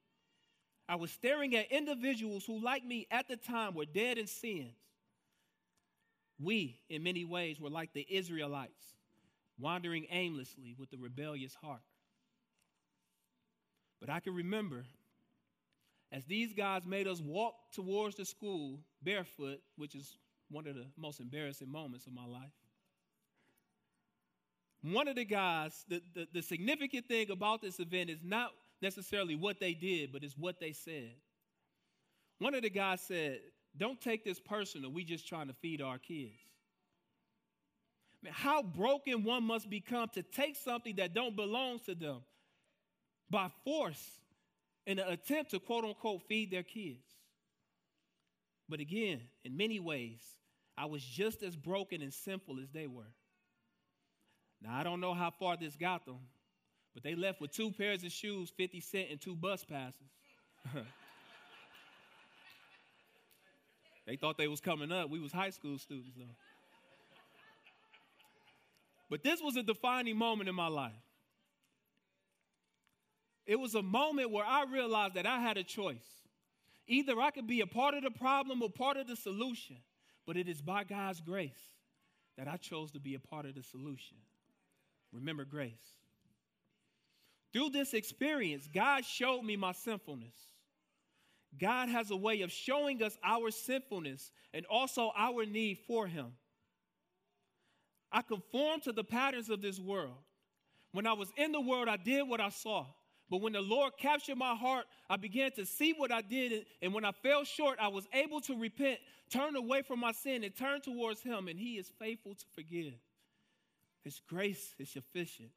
I 0.88 0.96
was 0.96 1.12
staring 1.12 1.56
at 1.56 1.72
individuals 1.72 2.46
who, 2.46 2.64
like 2.64 2.86
me 2.86 3.08
at 3.10 3.28
the 3.28 3.38
time, 3.38 3.74
were 3.74 3.86
dead 3.86 4.18
in 4.18 4.28
sins. 4.28 4.76
We, 6.40 6.80
in 6.90 7.02
many 7.04 7.24
ways, 7.24 7.60
were 7.60 7.70
like 7.70 7.94
the 7.94 8.06
Israelites, 8.10 8.94
wandering 9.58 10.06
aimlessly 10.12 10.76
with 10.78 10.92
a 10.94 10.98
rebellious 10.98 11.56
heart. 11.56 11.82
But 14.02 14.10
I 14.10 14.20
can 14.20 14.36
remember 14.36 14.84
as 16.12 16.26
these 16.26 16.54
guys 16.54 16.86
made 16.86 17.08
us 17.08 17.20
walk 17.20 17.56
towards 17.74 18.16
the 18.16 18.26
school 18.26 18.80
barefoot, 19.02 19.62
which 19.78 19.96
is 19.96 20.18
one 20.50 20.68
of 20.68 20.76
the 20.76 20.86
most 20.98 21.20
embarrassing 21.20 21.72
moments 21.72 22.08
of 22.08 22.14
my 22.14 22.26
life. 22.26 22.52
One 24.82 25.08
of 25.08 25.16
the 25.16 25.26
guys, 25.26 25.84
the, 25.88 26.02
the, 26.14 26.28
the 26.32 26.42
significant 26.42 27.08
thing 27.08 27.32
about 27.32 27.62
this 27.62 27.80
event 27.80 28.10
is 28.10 28.20
not 28.24 28.52
necessarily 28.82 29.36
what 29.36 29.60
they 29.60 29.74
did, 29.74 30.12
but 30.12 30.24
it's 30.24 30.38
what 30.38 30.60
they 30.60 30.74
said. 30.74 31.14
One 32.40 32.54
of 32.54 32.62
the 32.62 32.70
guys 32.70 33.02
said, 33.02 33.40
Don't 33.76 34.00
take 34.00 34.24
this 34.24 34.40
personal. 34.40 34.92
We 34.92 35.04
just 35.04 35.28
trying 35.28 35.48
to 35.48 35.54
feed 35.54 35.82
our 35.82 35.98
kids. 35.98 36.38
Man, 38.22 38.34
how 38.34 38.62
broken 38.62 39.24
one 39.24 39.44
must 39.44 39.70
become 39.70 40.10
to 40.10 40.22
take 40.22 40.56
something 40.56 40.96
that 40.98 41.14
don't 41.14 41.36
belong 41.36 41.80
to 41.86 41.96
them 41.96 42.22
by 43.30 43.50
force 43.64 44.20
in 44.86 45.00
an 45.00 45.08
attempt 45.08 45.52
to 45.52 45.60
quote 45.60 45.84
unquote 45.84 46.22
feed 46.28 46.52
their 46.52 46.64
kids. 46.64 47.05
But 48.68 48.80
again, 48.80 49.22
in 49.44 49.56
many 49.58 49.80
ways, 49.80 50.20
I 50.78 50.86
was 50.86 51.04
just 51.04 51.44
as 51.44 51.56
broken 51.56 52.02
and 52.02 52.14
simple 52.14 52.60
as 52.62 52.72
they 52.72 52.88
were. 52.88 53.14
Now, 54.62 54.76
I 54.76 54.84
don't 54.84 55.00
know 55.00 55.14
how 55.14 55.32
far 55.32 55.58
this 55.58 55.76
got 55.76 56.06
them, 56.06 56.20
but 56.94 57.04
they 57.04 57.16
left 57.16 57.42
with 57.42 57.52
two 57.52 57.72
pairs 57.72 58.04
of 58.04 58.12
shoes, 58.12 58.52
50 58.58 58.80
cent, 58.82 59.08
and 59.12 59.22
two 59.22 59.36
bus 59.36 59.64
passes. 59.64 60.02
they 64.08 64.16
thought 64.16 64.38
they 64.38 64.48
was 64.48 64.62
coming 64.62 64.92
up. 64.92 65.10
We 65.10 65.20
was 65.20 65.32
high 65.32 65.52
school 65.52 65.78
students, 65.78 66.16
though. 66.18 66.24
But 69.10 69.24
this 69.24 69.42
was 69.42 69.56
a 69.56 69.64
defining 69.64 70.18
moment 70.18 70.50
in 70.50 70.56
my 70.56 70.68
life. 70.68 70.94
It 73.46 73.60
was 73.60 73.76
a 73.76 73.84
moment 73.84 74.32
where 74.32 74.46
I 74.46 74.64
realized 74.64 75.14
that 75.14 75.28
I 75.28 75.40
had 75.40 75.58
a 75.58 75.64
choice. 75.64 76.25
Either 76.88 77.20
I 77.20 77.32
could 77.32 77.48
be 77.48 77.62
a 77.62 77.68
part 77.68 77.96
of 77.96 78.04
the 78.04 78.12
problem 78.12 78.62
or 78.62 78.70
part 78.70 78.98
of 78.98 79.08
the 79.08 79.16
solution, 79.16 79.78
but 80.26 80.38
it 80.38 80.48
is 80.48 80.62
by 80.62 80.84
God's 80.84 81.22
grace 81.22 81.74
that 82.38 82.48
I 82.48 82.58
chose 82.58 82.92
to 82.92 83.00
be 83.00 83.16
a 83.16 83.20
part 83.20 83.46
of 83.46 83.56
the 83.56 83.64
solution. 83.64 84.18
Remember 85.12 85.46
grace. 85.46 85.72
Through 87.54 87.70
this 87.70 87.94
experience, 87.94 88.68
God 88.74 89.06
showed 89.06 89.44
me 89.44 89.56
my 89.56 89.72
sinfulness. 89.72 90.36
God 91.58 91.88
has 91.90 92.12
a 92.12 92.16
way 92.16 92.42
of 92.42 92.52
showing 92.52 93.02
us 93.02 93.18
our 93.24 93.50
sinfulness 93.50 94.32
and 94.54 94.66
also 94.66 95.12
our 95.18 95.46
need 95.46 95.80
for 95.88 96.06
Him. 96.06 96.34
I 98.12 98.22
conformed 98.22 98.84
to 98.84 98.92
the 98.92 99.04
patterns 99.04 99.50
of 99.50 99.62
this 99.62 99.80
world. 99.80 100.18
When 100.92 101.08
I 101.08 101.14
was 101.14 101.32
in 101.38 101.52
the 101.52 101.62
world, 101.62 101.88
I 101.88 101.98
did 101.98 102.28
what 102.28 102.42
I 102.42 102.50
saw. 102.50 102.86
But 103.30 103.42
when 103.42 103.54
the 103.54 103.62
Lord 103.62 103.94
captured 103.98 104.38
my 104.38 104.54
heart, 104.56 104.86
I 105.10 105.18
began 105.18 105.52
to 105.54 105.66
see 105.66 105.94
what 105.94 106.12
I 106.12 106.22
did. 106.22 106.66
And 106.82 106.94
when 106.94 107.06
I 107.06 107.12
fell 107.12 107.44
short, 107.44 107.80
I 107.82 107.88
was 107.88 108.08
able 108.14 108.40
to 108.42 108.56
repent, 108.56 109.00
turn 109.32 109.56
away 109.56 109.82
from 109.82 110.00
my 110.00 110.12
sin, 110.12 110.44
and 110.44 110.56
turn 110.56 110.82
towards 110.82 111.22
Him. 111.22 111.48
And 111.48 111.60
He 111.60 111.78
is 111.78 111.92
faithful 112.00 112.36
to 112.36 112.46
forgive. 112.54 112.94
His 114.04 114.22
grace 114.30 114.76
is 114.78 114.90
sufficient. 114.90 115.50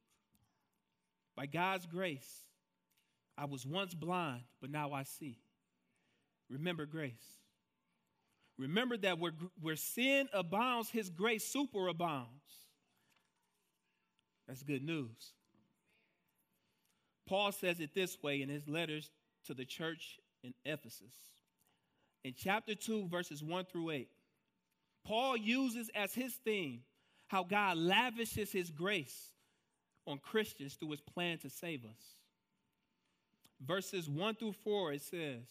By 1.37 1.47
God's 1.47 1.87
grace, 1.87 2.45
I 3.37 3.45
was 3.45 3.67
once 3.67 3.95
blind, 3.95 4.43
but 4.61 4.71
now 4.71 4.93
I 4.93 5.03
see. 5.03 5.39
Remember 6.49 6.87
grace. 6.87 7.13
Remember 8.57 8.97
that 8.97 9.19
where, 9.19 9.33
where 9.61 9.77
sin 9.77 10.29
abounds, 10.33 10.91
His 10.91 11.11
grace 11.11 11.55
superabounds. 11.55 12.27
That's 14.49 14.63
good 14.63 14.83
news. 14.83 15.35
Paul 17.29 17.53
says 17.53 17.79
it 17.79 17.95
this 17.95 18.17
way 18.23 18.41
in 18.41 18.49
his 18.49 18.67
letters 18.67 19.11
to 19.47 19.55
the 19.55 19.67
church 19.67 20.19
in 20.43 20.55
Ephesus. 20.65 21.15
In 22.25 22.35
chapter 22.37 22.75
2, 22.75 23.09
verses 23.09 23.45
1 23.45 23.67
through 23.67 23.91
8, 23.91 24.09
Paul 25.05 25.37
uses 25.37 25.91
as 25.95 26.15
his 26.15 26.33
theme 26.35 26.81
how 27.29 27.45
God 27.45 27.77
lavishes 27.77 28.51
his 28.51 28.71
grace 28.71 29.33
on 30.07 30.19
Christians 30.19 30.75
through 30.75 30.93
his 30.93 31.03
plan 31.03 31.37
to 31.39 31.51
save 31.51 31.85
us. 31.85 32.17
Verses 33.61 34.09
1 34.09 34.35
through 34.37 34.55
4, 34.65 34.95
it 34.95 35.03
says, 35.03 35.43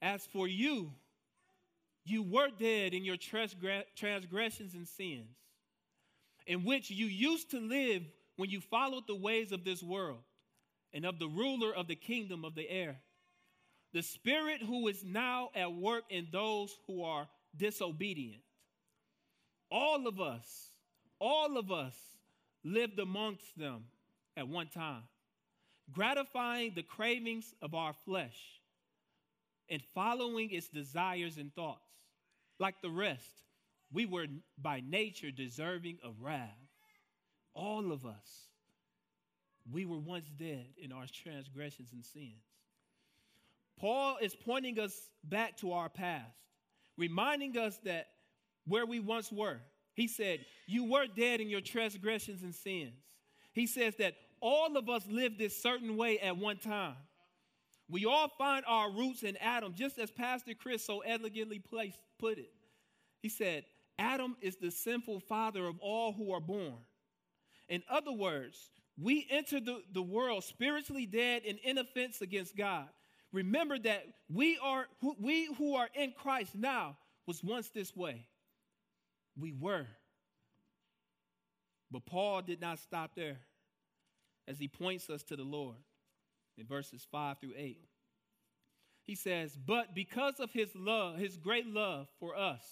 As 0.00 0.26
for 0.26 0.48
you, 0.48 0.90
you 2.04 2.24
were 2.24 2.48
dead 2.58 2.94
in 2.94 3.04
your 3.04 3.16
transgressions 3.16 4.74
and 4.74 4.88
sins, 4.88 5.36
in 6.48 6.64
which 6.64 6.90
you 6.90 7.06
used 7.06 7.52
to 7.52 7.60
live 7.60 8.02
when 8.36 8.50
you 8.50 8.60
followed 8.60 9.06
the 9.06 9.14
ways 9.14 9.52
of 9.52 9.62
this 9.62 9.82
world 9.84 10.18
and 10.92 11.04
of 11.06 11.18
the 11.18 11.28
ruler 11.28 11.74
of 11.74 11.88
the 11.88 11.96
kingdom 11.96 12.44
of 12.44 12.54
the 12.54 12.68
air, 12.68 12.96
the 13.92 14.02
spirit 14.02 14.62
who 14.62 14.88
is 14.88 15.04
now 15.04 15.50
at 15.54 15.72
work 15.72 16.04
in 16.10 16.28
those 16.32 16.76
who 16.86 17.02
are 17.02 17.28
disobedient. 17.56 18.42
All 19.70 20.06
of 20.06 20.20
us, 20.20 20.70
all 21.18 21.58
of 21.58 21.70
us 21.70 21.94
lived 22.64 22.98
amongst 22.98 23.58
them 23.58 23.84
at 24.36 24.48
one 24.48 24.68
time, 24.68 25.02
gratifying 25.92 26.72
the 26.74 26.82
cravings 26.82 27.54
of 27.62 27.74
our 27.74 27.92
flesh 28.04 28.38
and 29.68 29.82
following 29.94 30.50
its 30.50 30.68
desires 30.68 31.38
and 31.38 31.54
thoughts. 31.54 31.88
Like 32.58 32.80
the 32.82 32.90
rest, 32.90 33.42
we 33.92 34.06
were 34.06 34.26
by 34.60 34.82
nature 34.86 35.30
deserving 35.30 35.98
of 36.04 36.20
wrath. 36.20 36.48
All 37.54 37.92
of 37.92 38.06
us 38.06 38.48
we 39.70 39.84
were 39.84 39.98
once 39.98 40.26
dead 40.38 40.66
in 40.76 40.92
our 40.92 41.06
transgressions 41.06 41.92
and 41.92 42.04
sins. 42.04 42.42
Paul 43.78 44.18
is 44.20 44.34
pointing 44.34 44.78
us 44.78 44.94
back 45.24 45.56
to 45.58 45.72
our 45.72 45.88
past, 45.88 46.36
reminding 46.96 47.56
us 47.56 47.78
that 47.84 48.06
where 48.66 48.86
we 48.86 49.00
once 49.00 49.32
were. 49.32 49.60
He 49.94 50.08
said, 50.08 50.40
You 50.66 50.84
were 50.84 51.06
dead 51.06 51.40
in 51.40 51.48
your 51.48 51.60
transgressions 51.60 52.42
and 52.42 52.54
sins. 52.54 52.94
He 53.52 53.66
says 53.66 53.94
that 53.96 54.14
all 54.40 54.76
of 54.76 54.88
us 54.88 55.06
lived 55.08 55.38
this 55.38 55.60
certain 55.60 55.96
way 55.96 56.18
at 56.18 56.36
one 56.36 56.58
time. 56.58 56.96
We 57.88 58.06
all 58.06 58.28
find 58.38 58.64
our 58.66 58.90
roots 58.90 59.22
in 59.22 59.36
Adam, 59.36 59.74
just 59.74 59.98
as 59.98 60.10
Pastor 60.10 60.54
Chris 60.54 60.84
so 60.84 61.00
elegantly 61.00 61.58
placed, 61.58 61.98
put 62.18 62.38
it. 62.38 62.52
He 63.20 63.28
said, 63.28 63.64
Adam 63.98 64.36
is 64.40 64.56
the 64.56 64.70
sinful 64.70 65.20
father 65.20 65.66
of 65.66 65.78
all 65.80 66.12
who 66.12 66.32
are 66.32 66.40
born. 66.40 66.78
In 67.68 67.82
other 67.90 68.12
words, 68.12 68.70
we 69.02 69.26
enter 69.30 69.60
the, 69.60 69.82
the 69.92 70.02
world 70.02 70.44
spiritually 70.44 71.06
dead 71.06 71.42
and 71.46 71.58
in 71.64 71.78
offense 71.78 72.20
against 72.20 72.56
God. 72.56 72.88
Remember 73.32 73.78
that 73.78 74.04
we 74.30 74.58
are 74.62 74.86
we 75.18 75.52
who 75.54 75.74
are 75.74 75.88
in 75.94 76.12
Christ 76.16 76.54
now 76.54 76.96
was 77.26 77.42
once 77.42 77.70
this 77.70 77.96
way. 77.96 78.26
We 79.38 79.52
were. 79.52 79.86
But 81.90 82.06
Paul 82.06 82.42
did 82.42 82.60
not 82.60 82.78
stop 82.78 83.12
there 83.14 83.38
as 84.48 84.58
he 84.58 84.68
points 84.68 85.10
us 85.10 85.22
to 85.24 85.36
the 85.36 85.42
Lord 85.42 85.76
in 86.58 86.66
verses 86.66 87.06
5 87.10 87.38
through 87.38 87.54
8. 87.56 87.78
He 89.04 89.14
says, 89.14 89.56
But 89.66 89.94
because 89.94 90.40
of 90.40 90.52
his 90.52 90.70
love, 90.74 91.16
his 91.18 91.36
great 91.36 91.66
love 91.66 92.08
for 92.20 92.36
us, 92.36 92.64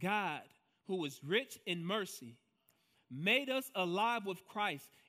God, 0.00 0.42
who 0.86 1.04
is 1.04 1.20
rich 1.24 1.58
in 1.66 1.84
mercy, 1.84 2.36
made 3.10 3.50
us 3.50 3.70
alive 3.74 4.26
with 4.26 4.46
Christ, 4.46 4.88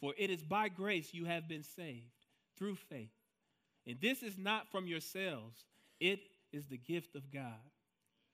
For 0.00 0.14
it 0.16 0.30
is 0.30 0.42
by 0.42 0.68
grace 0.68 1.12
you 1.12 1.26
have 1.26 1.48
been 1.48 1.62
saved 1.62 2.26
through 2.56 2.76
faith. 2.76 3.10
And 3.86 3.98
this 4.00 4.22
is 4.22 4.38
not 4.38 4.70
from 4.70 4.86
yourselves, 4.86 5.64
it 5.98 6.20
is 6.52 6.66
the 6.66 6.78
gift 6.78 7.14
of 7.14 7.30
God. 7.32 7.60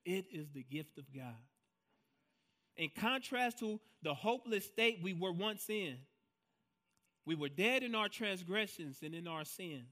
It 0.04 0.26
is 0.32 0.49
the 0.54 0.62
gift 0.62 0.99
of 0.99 1.04
God. 1.14 1.35
In 2.76 2.90
contrast 2.96 3.58
to 3.58 3.80
the 4.02 4.14
hopeless 4.14 4.66
state 4.66 5.00
we 5.02 5.12
were 5.12 5.32
once 5.32 5.68
in, 5.68 5.96
we 7.25 7.35
were 7.35 7.49
dead 7.49 7.82
in 7.82 7.94
our 7.94 8.08
transgressions 8.08 8.99
and 9.02 9.14
in 9.14 9.26
our 9.26 9.44
sins. 9.44 9.90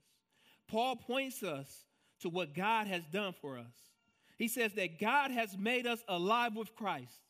Paul 0.69 0.97
points 0.97 1.43
us 1.43 1.67
to 2.21 2.29
what 2.29 2.55
God 2.55 2.87
has 2.87 3.05
done 3.07 3.35
for 3.41 3.59
us. 3.59 3.75
He 4.39 4.49
says 4.49 4.73
that 4.75 5.01
God 5.01 5.31
has 5.31 5.57
made 5.59 5.87
us 5.87 6.03
alive 6.09 6.55
with 6.55 6.75
Christ. 6.75 7.21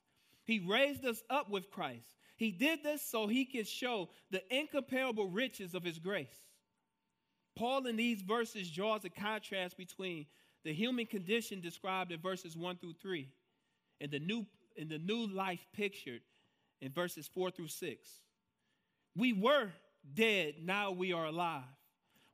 He 0.44 0.58
raised 0.58 1.04
us 1.06 1.22
up 1.30 1.50
with 1.50 1.70
Christ. 1.70 2.06
He 2.36 2.50
did 2.50 2.82
this 2.82 3.02
so 3.02 3.26
he 3.26 3.44
could 3.44 3.68
show 3.68 4.08
the 4.30 4.42
incomparable 4.54 5.28
riches 5.28 5.74
of 5.74 5.84
his 5.84 5.98
grace. 5.98 6.36
Paul, 7.56 7.86
in 7.86 7.96
these 7.96 8.22
verses, 8.22 8.70
draws 8.70 9.04
a 9.04 9.10
contrast 9.10 9.76
between 9.76 10.26
the 10.64 10.72
human 10.72 11.06
condition 11.06 11.60
described 11.60 12.10
in 12.10 12.20
verses 12.20 12.56
1 12.56 12.76
through 12.78 12.94
3 13.00 13.28
and 14.00 14.10
the 14.10 14.18
new, 14.18 14.44
and 14.76 14.90
the 14.90 14.98
new 14.98 15.26
life 15.28 15.64
pictured 15.72 16.22
in 16.80 16.90
verses 16.90 17.28
4 17.32 17.50
through 17.50 17.68
6. 17.68 18.10
We 19.16 19.32
were 19.32 19.70
dead, 20.14 20.54
now 20.62 20.90
we 20.90 21.12
are 21.12 21.26
alive. 21.26 21.62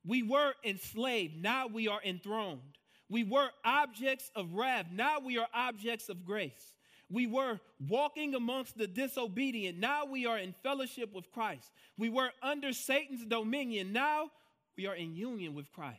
We 0.07 0.23
were 0.23 0.55
enslaved, 0.65 1.43
now 1.43 1.67
we 1.67 1.89
are 1.89 2.01
enthroned. 2.03 2.79
We 3.11 3.25
were 3.25 3.51
objects 3.65 4.31
of 4.35 4.55
wrath, 4.55 4.87
now 4.91 5.19
we 5.21 5.37
are 5.37 5.49
objects 5.53 6.09
of 6.09 6.25
grace. 6.25 6.75
We 7.11 7.27
were 7.27 7.59
walking 7.89 8.35
amongst 8.35 8.79
the 8.79 8.87
disobedient, 8.87 9.79
now 9.79 10.05
we 10.05 10.27
are 10.27 10.39
in 10.39 10.55
fellowship 10.63 11.13
with 11.13 11.31
Christ. 11.33 11.71
We 11.99 12.09
were 12.09 12.31
under 12.43 12.73
Satan's 12.73 13.25
dominion, 13.25 13.93
now 13.93 14.31
we 14.77 14.87
are 14.87 14.95
in 14.95 15.17
union 15.17 15.55
with 15.55 15.73
Christ. 15.73 15.99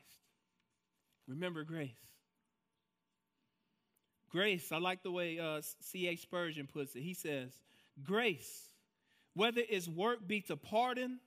Remember 1.28 1.64
grace. 1.64 1.92
Grace, 4.32 4.72
I 4.72 4.78
like 4.78 5.04
the 5.04 5.12
way 5.12 5.38
uh, 5.38 5.62
C.H. 5.82 6.22
Spurgeon 6.22 6.68
puts 6.72 6.96
it. 6.96 7.02
He 7.02 7.14
says, 7.14 7.52
Grace, 8.02 8.70
whether 9.34 9.62
its 9.70 9.90
work 9.90 10.26
be 10.26 10.40
to 10.42 10.56
pardon, 10.56 11.20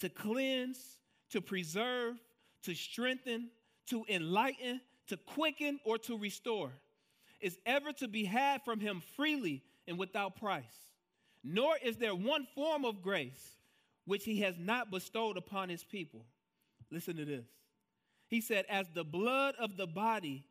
to 0.00 0.10
cleanse, 0.10 0.98
to 1.30 1.40
preserve, 1.40 2.16
to 2.64 2.74
strengthen, 2.74 3.48
to 3.88 4.04
enlighten, 4.08 4.80
to 5.08 5.16
quicken, 5.16 5.80
or 5.84 5.96
to 5.98 6.18
restore, 6.18 6.70
is 7.44 7.58
ever 7.66 7.92
to 7.92 8.08
be 8.08 8.24
had 8.24 8.62
from 8.64 8.80
him 8.80 9.02
freely 9.16 9.62
and 9.86 9.98
without 9.98 10.36
price. 10.36 10.64
Nor 11.44 11.76
is 11.82 11.98
there 11.98 12.14
one 12.14 12.46
form 12.54 12.86
of 12.86 13.02
grace 13.02 13.56
which 14.06 14.24
he 14.24 14.40
has 14.40 14.54
not 14.58 14.90
bestowed 14.90 15.36
upon 15.36 15.68
his 15.68 15.84
people. 15.84 16.24
Listen 16.90 17.16
to 17.16 17.24
this. 17.26 17.44
He 18.28 18.40
said, 18.40 18.64
As 18.70 18.86
the 18.94 19.04
blood 19.04 19.54
of 19.58 19.76
the 19.76 19.86
body, 19.86 20.46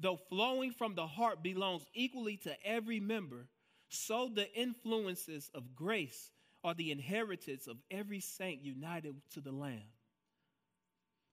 though 0.00 0.18
flowing 0.28 0.72
from 0.72 0.96
the 0.96 1.06
heart, 1.06 1.40
belongs 1.42 1.84
equally 1.94 2.36
to 2.38 2.66
every 2.66 2.98
member, 2.98 3.46
so 3.88 4.28
the 4.28 4.52
influences 4.54 5.50
of 5.54 5.76
grace 5.76 6.32
are 6.64 6.74
the 6.74 6.90
inheritance 6.90 7.68
of 7.68 7.76
every 7.92 8.20
saint 8.20 8.64
united 8.64 9.14
to 9.34 9.40
the 9.40 9.52
Lamb. 9.52 9.82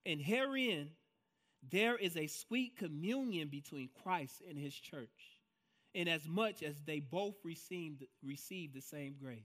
And 0.06 0.20
herein, 0.20 0.90
there 1.70 1.96
is 1.96 2.16
a 2.16 2.26
sweet 2.26 2.76
communion 2.76 3.48
between 3.48 3.88
Christ 4.02 4.42
and 4.48 4.58
his 4.58 4.74
church, 4.74 5.38
inasmuch 5.94 6.62
as 6.62 6.74
they 6.84 7.00
both 7.00 7.36
received, 7.44 8.04
received 8.22 8.74
the 8.74 8.80
same 8.80 9.16
grace. 9.20 9.38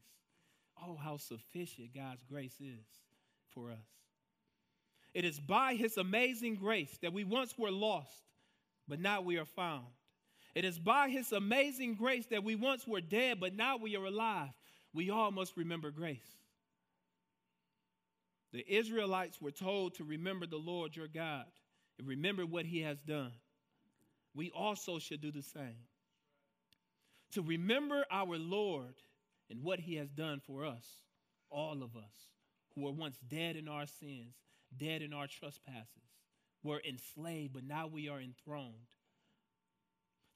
Oh, 0.81 0.95
how 0.95 1.17
sufficient 1.17 1.93
God's 1.95 2.23
grace 2.23 2.59
is 2.59 2.85
for 3.49 3.71
us. 3.71 3.77
It 5.13 5.25
is 5.25 5.39
by 5.39 5.75
his 5.75 5.97
amazing 5.97 6.55
grace 6.55 6.97
that 7.01 7.13
we 7.13 7.23
once 7.23 7.57
were 7.57 7.71
lost, 7.71 8.23
but 8.87 8.99
now 8.99 9.21
we 9.21 9.37
are 9.37 9.45
found. 9.45 9.85
It 10.53 10.65
is 10.65 10.77
by 10.77 11.09
his 11.09 11.31
amazing 11.31 11.95
grace 11.95 12.25
that 12.27 12.43
we 12.43 12.55
once 12.55 12.87
were 12.87 13.01
dead, 13.01 13.39
but 13.39 13.55
now 13.55 13.77
we 13.77 13.95
are 13.95 14.05
alive 14.05 14.53
we 14.97 15.11
all 15.11 15.31
must 15.31 15.55
remember 15.55 15.91
grace. 15.91 16.37
The 18.51 18.65
Israelites 18.67 19.39
were 19.39 19.51
told 19.51 19.95
to 19.95 20.03
remember 20.03 20.47
the 20.47 20.57
Lord 20.57 20.95
your 20.95 21.07
God 21.07 21.45
and 21.97 22.07
remember 22.07 22.45
what 22.45 22.65
he 22.65 22.81
has 22.81 22.99
done. 22.99 23.31
We 24.35 24.51
also 24.51 24.99
should 24.99 25.21
do 25.21 25.31
the 25.31 25.41
same. 25.41 25.85
To 27.33 27.41
remember 27.41 28.05
our 28.11 28.37
Lord 28.37 28.93
and 29.49 29.63
what 29.63 29.79
he 29.79 29.95
has 29.95 30.09
done 30.09 30.39
for 30.45 30.65
us, 30.65 30.85
all 31.49 31.83
of 31.83 31.95
us 31.95 32.13
who 32.75 32.81
were 32.81 32.91
once 32.91 33.17
dead 33.27 33.55
in 33.55 33.67
our 33.67 33.87
sins, 33.87 34.35
dead 34.77 35.01
in 35.01 35.13
our 35.13 35.27
trespasses, 35.27 36.03
were 36.63 36.81
enslaved, 36.87 37.53
but 37.53 37.63
now 37.63 37.87
we 37.87 38.09
are 38.09 38.19
enthroned. 38.19 38.73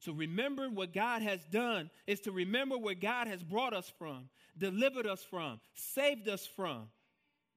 To 0.05 0.13
remember 0.13 0.67
what 0.67 0.93
God 0.93 1.21
has 1.21 1.43
done 1.45 1.91
is 2.07 2.21
to 2.21 2.31
remember 2.31 2.77
where 2.77 2.95
God 2.95 3.27
has 3.27 3.43
brought 3.43 3.73
us 3.73 3.91
from, 3.99 4.29
delivered 4.57 5.05
us 5.05 5.23
from, 5.23 5.59
saved 5.75 6.27
us 6.27 6.47
from, 6.47 6.87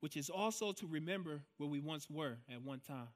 which 0.01 0.17
is 0.17 0.29
also 0.29 0.73
to 0.73 0.87
remember 0.87 1.41
where 1.57 1.71
we 1.71 1.81
once 1.81 2.11
were 2.11 2.37
at 2.53 2.63
one 2.63 2.81
time. 2.81 3.09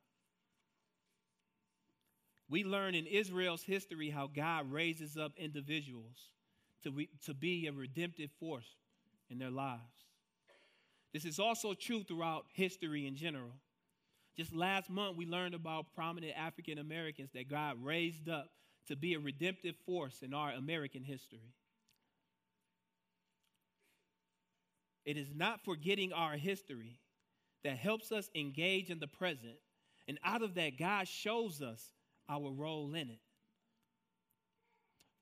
We 2.49 2.65
learn 2.65 2.95
in 2.95 3.07
Israel's 3.07 3.63
history 3.63 4.11
how 4.11 4.27
God 4.27 4.73
raises 4.73 5.17
up 5.17 5.33
individuals 5.37 6.17
to, 6.83 6.91
re- 6.91 7.09
to 7.27 7.35
be 7.35 7.67
a 7.67 7.73
redemptive 7.73 8.31
force 8.41 8.69
in 9.29 9.39
their 9.39 9.51
lives. 9.51 9.81
This 11.13 11.25
is 11.25 11.39
also 11.39 11.75
true 11.75 12.03
throughout 12.03 12.47
history 12.53 13.07
in 13.07 13.17
general. 13.17 13.53
Just 14.37 14.55
last 14.55 14.89
month, 14.89 15.17
we 15.17 15.27
learned 15.27 15.55
about 15.55 15.95
prominent 15.95 16.33
African 16.37 16.79
Americans 16.79 17.31
that 17.35 17.49
God 17.49 17.77
raised 17.83 18.29
up 18.29 18.49
to 18.87 18.97
be 18.97 19.15
a 19.15 19.19
redemptive 19.19 19.75
force 19.85 20.23
in 20.23 20.33
our 20.33 20.53
American 20.53 21.03
history. 21.03 21.55
It 25.05 25.17
is 25.17 25.35
not 25.35 25.65
forgetting 25.65 26.13
our 26.13 26.33
history 26.33 27.01
that 27.65 27.77
helps 27.77 28.13
us 28.13 28.31
engage 28.35 28.91
in 28.91 29.01
the 29.01 29.07
present, 29.07 29.57
and 30.07 30.19
out 30.23 30.43
of 30.43 30.55
that, 30.55 30.79
God 30.79 31.09
shows 31.09 31.61
us 31.61 31.93
our 32.29 32.51
role 32.51 32.95
in 32.95 33.11
it. 33.11 33.21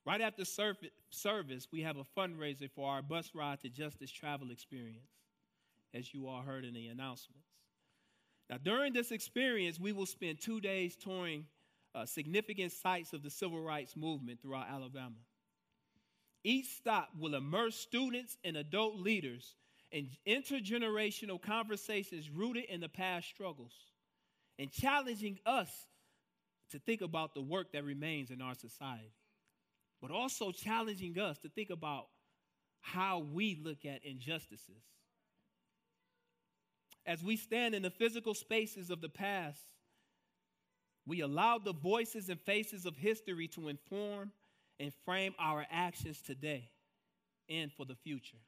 Right 0.04 0.20
after 0.20 0.44
service, 0.44 1.68
we 1.72 1.82
have 1.82 1.96
a 1.96 2.04
fundraiser 2.16 2.70
for 2.70 2.88
our 2.88 3.02
bus 3.02 3.32
ride 3.34 3.60
to 3.62 3.68
Justice 3.68 4.10
Travel 4.10 4.50
Experience, 4.52 5.10
as 5.92 6.14
you 6.14 6.28
all 6.28 6.42
heard 6.42 6.64
in 6.64 6.74
the 6.74 6.86
announcements. 6.86 7.48
Now, 8.48 8.58
during 8.58 8.92
this 8.92 9.10
experience, 9.10 9.80
we 9.80 9.92
will 9.92 10.06
spend 10.06 10.40
two 10.40 10.60
days 10.60 10.94
touring 10.94 11.46
uh, 11.96 12.06
significant 12.06 12.70
sites 12.70 13.12
of 13.12 13.24
the 13.24 13.30
civil 13.30 13.60
rights 13.60 13.96
movement 13.96 14.40
throughout 14.40 14.68
Alabama. 14.70 15.16
Each 16.44 16.66
stop 16.76 17.08
will 17.18 17.34
immerse 17.34 17.74
students 17.74 18.36
and 18.44 18.56
adult 18.56 18.96
leaders 18.96 19.56
in 19.90 20.08
intergenerational 20.28 21.42
conversations 21.42 22.30
rooted 22.30 22.66
in 22.66 22.80
the 22.80 22.88
past 22.88 23.28
struggles 23.28 23.72
and 24.58 24.70
challenging 24.70 25.38
us 25.44 25.68
to 26.70 26.78
think 26.78 27.00
about 27.00 27.34
the 27.34 27.42
work 27.42 27.72
that 27.72 27.84
remains 27.84 28.30
in 28.30 28.40
our 28.40 28.54
society. 28.54 29.12
but 30.02 30.10
also 30.10 30.52
challenging 30.52 31.18
us 31.18 31.38
to 31.38 31.48
think 31.48 31.70
about 31.70 32.08
how 32.80 33.20
we 33.32 33.58
look 33.64 33.84
at 33.84 34.04
injustices. 34.04 34.84
As 37.06 37.22
we 37.22 37.36
stand 37.36 37.74
in 37.74 37.82
the 37.82 37.90
physical 37.90 38.34
spaces 38.34 38.90
of 38.90 39.00
the 39.00 39.08
past, 39.08 39.60
we 41.06 41.20
allow 41.20 41.58
the 41.58 41.72
voices 41.72 42.28
and 42.28 42.40
faces 42.40 42.84
of 42.84 42.96
history 42.96 43.48
to 43.48 43.68
inform 43.68 44.32
and 44.78 44.92
frame 45.04 45.34
our 45.38 45.64
actions 45.70 46.20
today 46.20 46.70
and 47.48 47.72
for 47.72 47.86
the 47.86 47.94
future. 47.94 48.38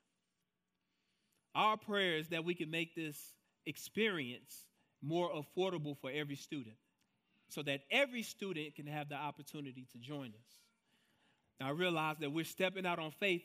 Our 1.54 1.76
prayer 1.76 2.18
is 2.18 2.28
that 2.28 2.44
we 2.44 2.54
can 2.54 2.70
make 2.70 2.94
this 2.94 3.32
experience 3.64 4.66
more 5.00 5.30
affordable 5.30 5.96
for 5.96 6.10
every 6.10 6.36
student 6.36 6.76
so 7.48 7.62
that 7.62 7.80
every 7.90 8.22
student 8.22 8.74
can 8.74 8.86
have 8.86 9.08
the 9.08 9.14
opportunity 9.14 9.86
to 9.92 9.98
join 9.98 10.28
us. 10.28 10.58
Now, 11.60 11.68
I 11.68 11.70
realize 11.70 12.16
that 12.20 12.32
we're 12.32 12.44
stepping 12.44 12.86
out 12.86 12.98
on 12.98 13.10
faith 13.10 13.42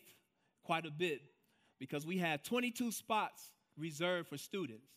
quite 0.63 0.85
a 0.85 0.91
bit 0.91 1.21
because 1.79 2.05
we 2.05 2.19
have 2.19 2.43
22 2.43 2.91
spots 2.91 3.51
reserved 3.77 4.29
for 4.29 4.37
students. 4.37 4.87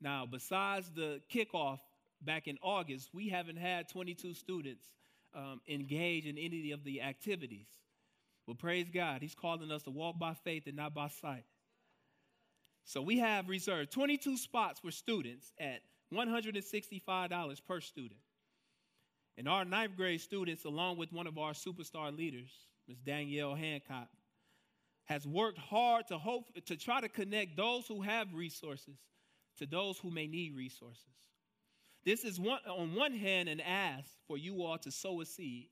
Now, 0.00 0.26
besides 0.30 0.90
the 0.94 1.20
kickoff 1.32 1.78
back 2.20 2.48
in 2.48 2.58
August, 2.62 3.10
we 3.12 3.28
haven't 3.28 3.58
had 3.58 3.88
22 3.88 4.34
students 4.34 4.84
um, 5.34 5.60
engage 5.68 6.26
in 6.26 6.38
any 6.38 6.72
of 6.72 6.84
the 6.84 7.02
activities. 7.02 7.68
But 8.46 8.58
praise 8.58 8.88
God, 8.92 9.22
He's 9.22 9.34
calling 9.34 9.70
us 9.70 9.82
to 9.84 9.90
walk 9.90 10.18
by 10.18 10.34
faith 10.44 10.66
and 10.66 10.76
not 10.76 10.94
by 10.94 11.08
sight. 11.08 11.44
So 12.84 13.00
we 13.00 13.18
have 13.18 13.48
reserved 13.48 13.92
22 13.92 14.36
spots 14.36 14.80
for 14.80 14.90
students 14.90 15.52
at 15.58 15.82
$165 16.12 17.64
per 17.66 17.80
student. 17.80 18.20
And 19.38 19.48
our 19.48 19.64
ninth 19.64 19.96
grade 19.96 20.20
students, 20.20 20.64
along 20.64 20.98
with 20.98 21.12
one 21.12 21.26
of 21.26 21.38
our 21.38 21.52
superstar 21.52 22.16
leaders, 22.16 22.50
Ms. 22.88 22.98
Danielle 22.98 23.54
Hancock, 23.54 24.08
has 25.04 25.26
worked 25.26 25.58
hard 25.58 26.06
to 26.08 26.18
hope 26.18 26.48
to 26.66 26.76
try 26.76 27.00
to 27.00 27.08
connect 27.08 27.56
those 27.56 27.86
who 27.86 28.02
have 28.02 28.32
resources 28.34 28.96
to 29.58 29.66
those 29.66 29.98
who 29.98 30.10
may 30.10 30.26
need 30.26 30.56
resources. 30.56 31.04
This 32.04 32.24
is 32.24 32.40
one, 32.40 32.60
on 32.68 32.94
one 32.94 33.12
hand 33.12 33.48
an 33.48 33.60
ask 33.60 34.10
for 34.26 34.36
you 34.36 34.62
all 34.62 34.78
to 34.78 34.90
sow 34.90 35.20
a 35.20 35.26
seed, 35.26 35.68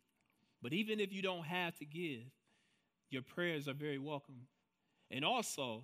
but 0.62 0.72
even 0.72 1.00
if 1.00 1.12
you 1.12 1.22
don't 1.22 1.44
have 1.44 1.76
to 1.78 1.84
give, 1.84 2.22
your 3.10 3.22
prayers 3.22 3.66
are 3.66 3.74
very 3.74 3.98
welcome. 3.98 4.46
And 5.10 5.24
also, 5.24 5.82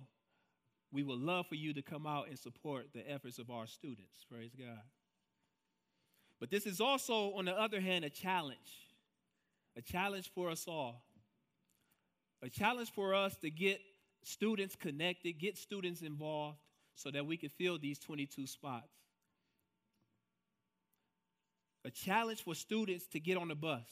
we 0.91 1.03
would 1.03 1.19
love 1.19 1.47
for 1.47 1.55
you 1.55 1.73
to 1.73 1.81
come 1.81 2.07
out 2.07 2.29
and 2.29 2.39
support 2.39 2.87
the 2.93 3.09
efforts 3.09 3.39
of 3.39 3.49
our 3.49 3.67
students. 3.67 4.23
Praise 4.29 4.51
God. 4.57 4.79
But 6.39 6.51
this 6.51 6.65
is 6.65 6.79
also, 6.79 7.33
on 7.33 7.45
the 7.45 7.59
other 7.59 7.79
hand, 7.79 8.05
a 8.05 8.09
challenge, 8.09 8.57
a 9.75 9.81
challenge 9.81 10.31
for 10.33 10.49
us 10.49 10.65
all, 10.67 11.03
a 12.43 12.49
challenge 12.49 12.91
for 12.91 13.15
us 13.15 13.35
to 13.37 13.49
get 13.49 13.79
students 14.23 14.75
connected, 14.75 15.39
get 15.39 15.57
students 15.57 16.01
involved, 16.01 16.57
so 16.95 17.11
that 17.11 17.25
we 17.25 17.37
can 17.37 17.49
fill 17.49 17.77
these 17.77 17.99
22 17.99 18.47
spots. 18.47 18.91
A 21.85 21.91
challenge 21.91 22.43
for 22.43 22.53
students 22.53 23.07
to 23.07 23.19
get 23.19 23.37
on 23.37 23.47
the 23.47 23.55
bus. 23.55 23.87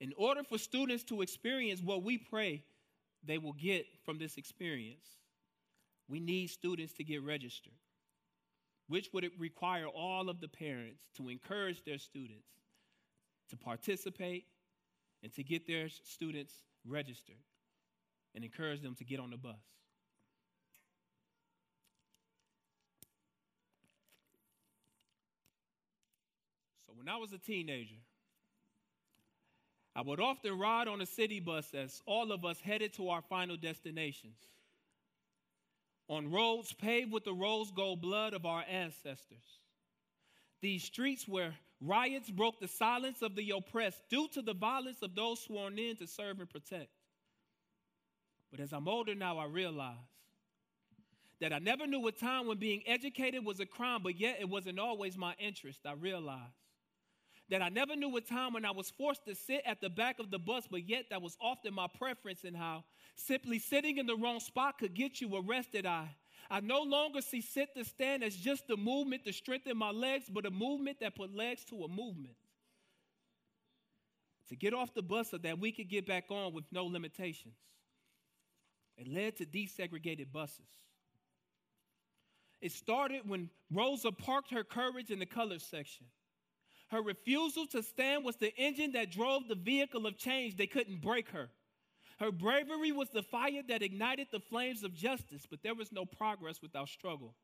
In 0.00 0.12
order 0.16 0.42
for 0.42 0.58
students 0.58 1.04
to 1.04 1.20
experience 1.22 1.80
what 1.80 2.02
we 2.02 2.18
pray 2.18 2.64
they 3.24 3.38
will 3.38 3.52
get 3.52 3.86
from 4.04 4.18
this 4.18 4.36
experience, 4.36 5.06
we 6.08 6.18
need 6.18 6.48
students 6.48 6.92
to 6.94 7.04
get 7.04 7.22
registered, 7.22 7.72
which 8.92 9.08
would 9.14 9.26
require 9.38 9.86
all 9.86 10.28
of 10.28 10.38
the 10.42 10.48
parents 10.48 11.00
to 11.16 11.30
encourage 11.30 11.82
their 11.82 11.96
students 11.96 12.44
to 13.48 13.56
participate 13.56 14.44
and 15.22 15.32
to 15.32 15.42
get 15.42 15.66
their 15.66 15.88
students 15.88 16.52
registered 16.86 17.40
and 18.34 18.44
encourage 18.44 18.82
them 18.82 18.94
to 18.94 19.02
get 19.02 19.18
on 19.18 19.30
the 19.30 19.38
bus. 19.38 19.56
So, 26.86 26.92
when 26.94 27.08
I 27.08 27.16
was 27.16 27.32
a 27.32 27.38
teenager, 27.38 27.96
I 29.96 30.02
would 30.02 30.20
often 30.20 30.58
ride 30.58 30.86
on 30.86 31.00
a 31.00 31.06
city 31.06 31.40
bus 31.40 31.72
as 31.72 32.02
all 32.04 32.30
of 32.30 32.44
us 32.44 32.60
headed 32.60 32.92
to 32.96 33.08
our 33.08 33.22
final 33.22 33.56
destinations 33.56 34.36
on 36.12 36.30
roads 36.30 36.74
paved 36.74 37.10
with 37.10 37.24
the 37.24 37.32
rose 37.32 37.70
gold 37.70 38.02
blood 38.02 38.34
of 38.34 38.44
our 38.44 38.62
ancestors. 38.70 39.60
These 40.60 40.84
streets 40.84 41.26
where 41.26 41.54
riots 41.80 42.30
broke 42.30 42.60
the 42.60 42.68
silence 42.68 43.22
of 43.22 43.34
the 43.34 43.50
oppressed 43.56 44.02
due 44.10 44.28
to 44.34 44.42
the 44.42 44.52
violence 44.52 45.00
of 45.00 45.14
those 45.14 45.40
sworn 45.40 45.78
in 45.78 45.96
to 45.96 46.06
serve 46.06 46.38
and 46.38 46.50
protect. 46.50 46.90
But 48.50 48.60
as 48.60 48.74
I'm 48.74 48.88
older 48.88 49.14
now, 49.14 49.38
I 49.38 49.46
realize 49.46 49.96
that 51.40 51.54
I 51.54 51.58
never 51.58 51.86
knew 51.86 52.06
a 52.06 52.12
time 52.12 52.46
when 52.46 52.58
being 52.58 52.82
educated 52.86 53.42
was 53.42 53.58
a 53.58 53.66
crime, 53.66 54.00
but 54.02 54.20
yet 54.20 54.36
it 54.38 54.50
wasn't 54.50 54.78
always 54.78 55.16
my 55.16 55.34
interest. 55.38 55.80
I 55.86 55.94
realized 55.94 56.52
that 57.52 57.60
I 57.60 57.68
never 57.68 57.94
knew 57.94 58.16
a 58.16 58.20
time 58.22 58.54
when 58.54 58.64
I 58.64 58.70
was 58.70 58.88
forced 58.88 59.26
to 59.26 59.34
sit 59.34 59.60
at 59.66 59.82
the 59.82 59.90
back 59.90 60.18
of 60.18 60.30
the 60.30 60.38
bus, 60.38 60.66
but 60.70 60.88
yet 60.88 61.04
that 61.10 61.20
was 61.20 61.36
often 61.38 61.74
my 61.74 61.86
preference 61.86 62.44
and 62.44 62.56
how 62.56 62.82
simply 63.14 63.58
sitting 63.58 63.98
in 63.98 64.06
the 64.06 64.16
wrong 64.16 64.40
spot 64.40 64.78
could 64.78 64.94
get 64.94 65.20
you 65.20 65.36
arrested. 65.36 65.84
I, 65.84 66.16
I 66.50 66.60
no 66.60 66.80
longer 66.80 67.20
see 67.20 67.42
sit 67.42 67.74
to 67.76 67.84
stand 67.84 68.24
as 68.24 68.34
just 68.34 68.70
a 68.70 68.76
movement 68.78 69.26
to 69.26 69.34
strengthen 69.34 69.76
my 69.76 69.90
legs, 69.90 70.30
but 70.32 70.46
a 70.46 70.50
movement 70.50 71.00
that 71.00 71.14
put 71.14 71.34
legs 71.36 71.62
to 71.66 71.84
a 71.84 71.88
movement. 71.88 72.36
To 74.48 74.56
get 74.56 74.72
off 74.72 74.94
the 74.94 75.02
bus 75.02 75.32
so 75.32 75.36
that 75.36 75.58
we 75.58 75.72
could 75.72 75.90
get 75.90 76.06
back 76.06 76.30
on 76.30 76.54
with 76.54 76.64
no 76.72 76.86
limitations. 76.86 77.58
It 78.96 79.06
led 79.06 79.36
to 79.36 79.44
desegregated 79.44 80.32
buses. 80.32 80.70
It 82.62 82.72
started 82.72 83.28
when 83.28 83.50
Rosa 83.70 84.10
parked 84.10 84.52
her 84.52 84.64
courage 84.64 85.10
in 85.10 85.18
the 85.18 85.26
color 85.26 85.58
section. 85.58 86.06
Her 86.92 87.00
refusal 87.00 87.66
to 87.68 87.82
stand 87.82 88.22
was 88.22 88.36
the 88.36 88.54
engine 88.54 88.92
that 88.92 89.10
drove 89.10 89.48
the 89.48 89.54
vehicle 89.54 90.06
of 90.06 90.18
change. 90.18 90.58
They 90.58 90.66
couldn't 90.66 91.00
break 91.00 91.30
her. 91.30 91.48
Her 92.20 92.30
bravery 92.30 92.92
was 92.92 93.08
the 93.08 93.22
fire 93.22 93.62
that 93.68 93.82
ignited 93.82 94.28
the 94.30 94.40
flames 94.40 94.84
of 94.84 94.92
justice, 94.92 95.46
but 95.48 95.62
there 95.62 95.74
was 95.74 95.90
no 95.90 96.04
progress 96.04 96.60
without 96.60 96.90
struggle. 96.90 97.34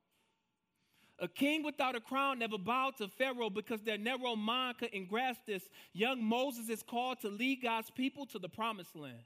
A 1.19 1.27
king 1.27 1.63
without 1.63 1.97
a 1.97 2.01
crown 2.01 2.41
never 2.41 2.59
bowed 2.59 2.99
to 2.99 3.09
Pharaoh 3.09 3.49
because 3.49 3.81
their 3.81 3.97
narrow 3.97 4.37
mind 4.37 4.77
couldn't 4.79 5.09
grasp 5.09 5.41
this. 5.47 5.63
Young 5.95 6.23
Moses 6.23 6.69
is 6.69 6.83
called 6.83 7.21
to 7.23 7.29
lead 7.31 7.63
God's 7.63 7.91
people 7.91 8.27
to 8.27 8.39
the 8.39 8.51
promised 8.51 8.95
land, 8.95 9.25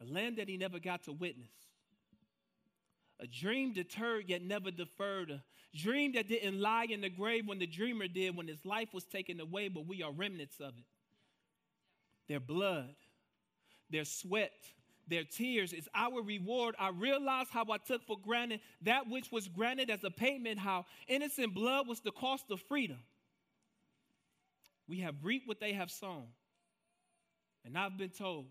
a 0.00 0.04
land 0.04 0.38
that 0.38 0.48
he 0.48 0.56
never 0.56 0.78
got 0.78 1.02
to 1.06 1.12
witness. 1.12 1.50
A 3.20 3.26
dream 3.26 3.72
deterred 3.72 4.28
yet 4.28 4.42
never 4.42 4.70
deferred. 4.70 5.30
A 5.30 5.42
dream 5.74 6.12
that 6.12 6.28
didn't 6.28 6.60
lie 6.60 6.86
in 6.88 7.00
the 7.00 7.08
grave 7.08 7.46
when 7.46 7.58
the 7.58 7.66
dreamer 7.66 8.08
did, 8.08 8.36
when 8.36 8.48
his 8.48 8.64
life 8.64 8.92
was 8.92 9.04
taken 9.04 9.40
away, 9.40 9.68
but 9.68 9.86
we 9.86 10.02
are 10.02 10.12
remnants 10.12 10.60
of 10.60 10.76
it. 10.76 10.84
Their 12.28 12.40
blood, 12.40 12.94
their 13.88 14.04
sweat, 14.04 14.52
their 15.08 15.24
tears 15.24 15.72
is 15.72 15.88
our 15.94 16.20
reward. 16.20 16.74
I 16.78 16.88
realize 16.88 17.46
how 17.50 17.64
I 17.70 17.78
took 17.78 18.04
for 18.04 18.18
granted 18.18 18.60
that 18.82 19.08
which 19.08 19.30
was 19.30 19.48
granted 19.48 19.88
as 19.88 20.04
a 20.04 20.10
payment, 20.10 20.58
how 20.58 20.84
innocent 21.06 21.54
blood 21.54 21.86
was 21.86 22.00
the 22.00 22.10
cost 22.10 22.50
of 22.50 22.60
freedom. 22.62 22.98
We 24.88 25.00
have 25.00 25.14
reaped 25.22 25.48
what 25.48 25.60
they 25.60 25.72
have 25.72 25.90
sown. 25.90 26.26
And 27.64 27.78
I've 27.78 27.96
been 27.96 28.10
told 28.10 28.46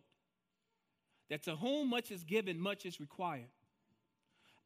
that 1.30 1.44
to 1.44 1.56
whom 1.56 1.90
much 1.90 2.12
is 2.12 2.24
given, 2.24 2.60
much 2.60 2.86
is 2.86 3.00
required 3.00 3.50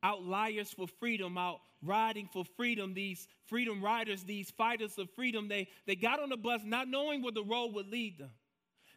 outliers 0.03 0.71
for 0.71 0.88
freedom, 0.88 1.38
out 1.38 1.59
riding 1.83 2.27
for 2.31 2.43
freedom, 2.57 2.93
these 2.93 3.27
freedom 3.47 3.81
riders, 3.83 4.23
these 4.23 4.51
fighters 4.51 4.97
of 4.97 5.09
freedom, 5.12 5.47
they, 5.47 5.67
they 5.88 5.95
got 5.95 6.19
on 6.19 6.29
the 6.29 6.38
bus 6.38 6.62
not 6.65 6.88
knowing 6.88 7.21
where 7.21 7.31
the 7.31 7.43
road 7.43 7.73
would 7.73 7.88
lead 7.88 8.17
them, 8.17 8.31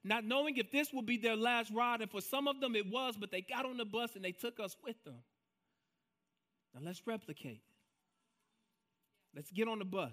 not 0.04 0.24
knowing 0.24 0.56
if 0.56 0.70
this 0.70 0.92
would 0.92 1.06
be 1.06 1.16
their 1.16 1.36
last 1.36 1.70
ride. 1.72 2.00
And 2.00 2.10
for 2.10 2.20
some 2.20 2.48
of 2.48 2.60
them 2.60 2.74
it 2.74 2.90
was, 2.90 3.16
but 3.16 3.30
they 3.30 3.40
got 3.40 3.64
on 3.64 3.76
the 3.76 3.84
bus 3.84 4.16
and 4.16 4.24
they 4.24 4.32
took 4.32 4.58
us 4.58 4.76
with 4.84 5.02
them. 5.04 5.22
Now 6.74 6.80
let's 6.84 7.02
replicate. 7.06 7.62
Let's 9.34 9.50
get 9.50 9.68
on 9.68 9.78
the 9.78 9.84
bus 9.84 10.12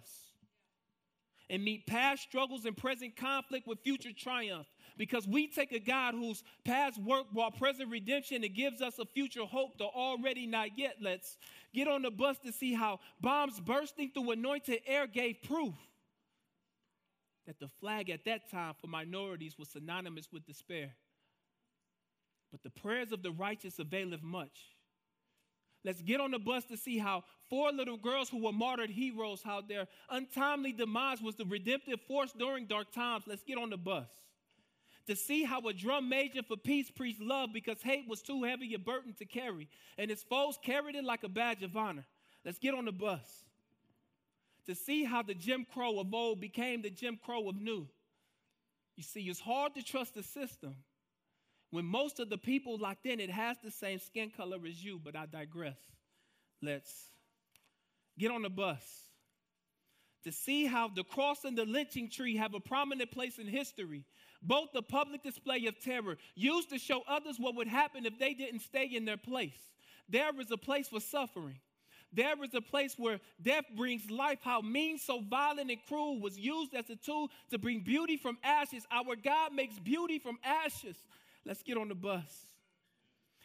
and 1.49 1.63
meet 1.63 1.87
past 1.87 2.21
struggles 2.23 2.65
and 2.65 2.77
present 2.77 3.15
conflict 3.15 3.67
with 3.67 3.79
future 3.79 4.11
triumph. 4.11 4.67
Because 4.97 5.27
we 5.27 5.47
take 5.47 5.71
a 5.71 5.79
God 5.79 6.13
whose 6.13 6.43
past 6.65 7.01
work 7.01 7.31
brought 7.31 7.57
present 7.57 7.89
redemption 7.89 8.43
and 8.43 8.53
gives 8.53 8.81
us 8.81 8.99
a 8.99 9.05
future 9.05 9.45
hope, 9.45 9.77
the 9.77 9.85
already 9.85 10.45
not 10.45 10.77
yet. 10.77 10.97
Let's 11.01 11.37
get 11.73 11.87
on 11.87 12.01
the 12.01 12.11
bus 12.11 12.37
to 12.39 12.51
see 12.51 12.73
how 12.73 12.99
bombs 13.21 13.59
bursting 13.59 14.11
through 14.13 14.31
anointed 14.31 14.81
air 14.85 15.07
gave 15.07 15.41
proof 15.41 15.73
that 17.47 17.59
the 17.59 17.67
flag 17.67 18.11
at 18.11 18.25
that 18.25 18.51
time 18.51 18.75
for 18.79 18.87
minorities 18.87 19.57
was 19.57 19.69
synonymous 19.69 20.27
with 20.31 20.45
despair. 20.45 20.91
But 22.51 22.61
the 22.61 22.69
prayers 22.69 23.11
of 23.11 23.23
the 23.23 23.31
righteous 23.31 23.79
availeth 23.79 24.21
much. 24.21 24.75
Let's 25.83 26.01
get 26.01 26.19
on 26.19 26.31
the 26.31 26.39
bus 26.39 26.65
to 26.65 26.77
see 26.77 26.97
how 26.97 27.23
four 27.49 27.71
little 27.71 27.97
girls 27.97 28.29
who 28.29 28.43
were 28.43 28.51
martyred 28.51 28.89
heroes, 28.89 29.41
how 29.41 29.61
their 29.61 29.87
untimely 30.09 30.73
demise 30.73 31.21
was 31.21 31.35
the 31.35 31.45
redemptive 31.45 32.01
force 32.01 32.33
during 32.33 32.65
dark 32.65 32.91
times. 32.91 33.23
Let's 33.27 33.43
get 33.43 33.57
on 33.57 33.69
the 33.69 33.77
bus 33.77 34.09
to 35.09 35.15
see 35.15 35.43
how 35.43 35.59
a 35.61 35.73
drum 35.73 36.07
major 36.07 36.43
for 36.43 36.55
peace 36.55 36.91
preached 36.91 37.19
love 37.19 37.49
because 37.51 37.81
hate 37.81 38.07
was 38.07 38.21
too 38.21 38.43
heavy 38.43 38.75
a 38.75 38.79
burden 38.79 39.11
to 39.17 39.25
carry, 39.25 39.67
and 39.97 40.11
his 40.11 40.21
foes 40.21 40.59
carried 40.61 40.95
it 40.95 41.03
like 41.03 41.23
a 41.23 41.29
badge 41.29 41.63
of 41.63 41.75
honor. 41.75 42.05
Let's 42.45 42.59
get 42.59 42.75
on 42.75 42.85
the 42.85 42.91
bus. 42.91 43.43
To 44.67 44.75
see 44.75 45.03
how 45.03 45.23
the 45.23 45.33
Jim 45.33 45.65
Crow 45.73 45.99
of 45.99 46.13
old 46.13 46.39
became 46.39 46.83
the 46.83 46.91
Jim 46.91 47.17
Crow 47.25 47.49
of 47.49 47.59
new. 47.59 47.87
You 48.95 49.01
see, 49.01 49.21
it's 49.21 49.39
hard 49.39 49.73
to 49.73 49.83
trust 49.83 50.13
the 50.13 50.21
system 50.21 50.75
when 51.71 51.85
most 51.85 52.19
of 52.19 52.29
the 52.29 52.37
people 52.37 52.77
locked 52.77 53.05
in 53.05 53.19
it 53.19 53.29
has 53.29 53.57
the 53.63 53.71
same 53.71 53.99
skin 53.99 54.31
color 54.35 54.57
as 54.67 54.83
you, 54.83 54.99
but 55.03 55.15
I 55.15 55.25
digress. 55.25 55.77
Let's 56.61 56.91
get 58.17 58.31
on 58.31 58.41
the 58.41 58.49
bus 58.49 58.83
to 60.23 60.31
see 60.31 60.65
how 60.65 60.89
the 60.89 61.03
cross 61.03 61.45
and 61.45 61.57
the 61.57 61.65
lynching 61.65 62.09
tree 62.09 62.35
have 62.35 62.53
a 62.53 62.59
prominent 62.59 63.11
place 63.11 63.37
in 63.37 63.47
history. 63.47 64.03
Both 64.41 64.69
the 64.73 64.81
public 64.81 65.23
display 65.23 65.65
of 65.67 65.79
terror 65.79 66.17
used 66.35 66.69
to 66.69 66.79
show 66.79 67.03
others 67.07 67.37
what 67.39 67.55
would 67.55 67.67
happen 67.67 68.05
if 68.05 68.17
they 68.19 68.33
didn't 68.33 68.61
stay 68.61 68.85
in 68.85 69.05
their 69.05 69.17
place. 69.17 69.59
There 70.09 70.39
is 70.39 70.51
a 70.51 70.57
place 70.57 70.87
for 70.87 70.99
suffering. 70.99 71.59
There 72.11 72.43
is 72.43 72.53
a 72.55 72.61
place 72.61 72.95
where 72.97 73.19
death 73.41 73.65
brings 73.77 74.09
life. 74.09 74.39
How 74.41 74.61
mean, 74.61 74.97
so 74.97 75.21
violent, 75.21 75.69
and 75.69 75.79
cruel 75.87 76.19
was 76.19 76.39
used 76.39 76.73
as 76.73 76.89
a 76.89 76.95
tool 76.95 77.29
to 77.51 77.59
bring 77.59 77.81
beauty 77.81 78.17
from 78.17 78.37
ashes. 78.43 78.83
Our 78.91 79.15
God 79.15 79.53
makes 79.53 79.77
beauty 79.77 80.17
from 80.17 80.39
ashes. 80.43 80.97
Let's 81.49 81.63
get 81.63 81.77
on 81.77 81.87
the 81.87 81.95
bus 81.95 82.45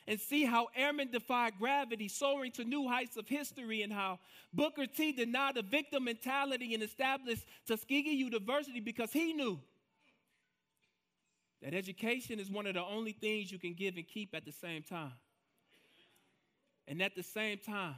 and 0.07 0.21
see 0.21 0.45
how 0.45 0.69
airmen 0.77 1.11
defied 1.11 1.55
gravity, 1.59 2.07
soaring 2.09 2.53
to 2.53 2.63
new 2.63 2.87
heights 2.87 3.17
of 3.17 3.27
history, 3.27 3.81
and 3.81 3.91
how 3.91 4.19
Booker 4.53 4.87
T 4.87 5.13
denied 5.13 5.55
the 5.55 5.63
victim 5.63 6.05
mentality 6.05 6.75
and 6.75 6.83
established 6.83 7.47
Tuskegee 7.67 8.11
University 8.11 8.81
because 8.81 9.11
he 9.11 9.33
knew 9.33 9.59
that 11.63 11.73
education 11.73 12.39
is 12.39 12.51
one 12.51 12.67
of 12.67 12.75
the 12.75 12.85
only 12.85 13.13
things 13.13 13.51
you 13.51 13.59
can 13.59 13.73
give 13.73 13.97
and 13.97 14.07
keep 14.07 14.35
at 14.35 14.45
the 14.45 14.53
same 14.53 14.83
time. 14.83 15.15
And 16.87 17.01
at 17.01 17.17
the 17.17 17.23
same 17.23 17.57
time, 17.57 17.95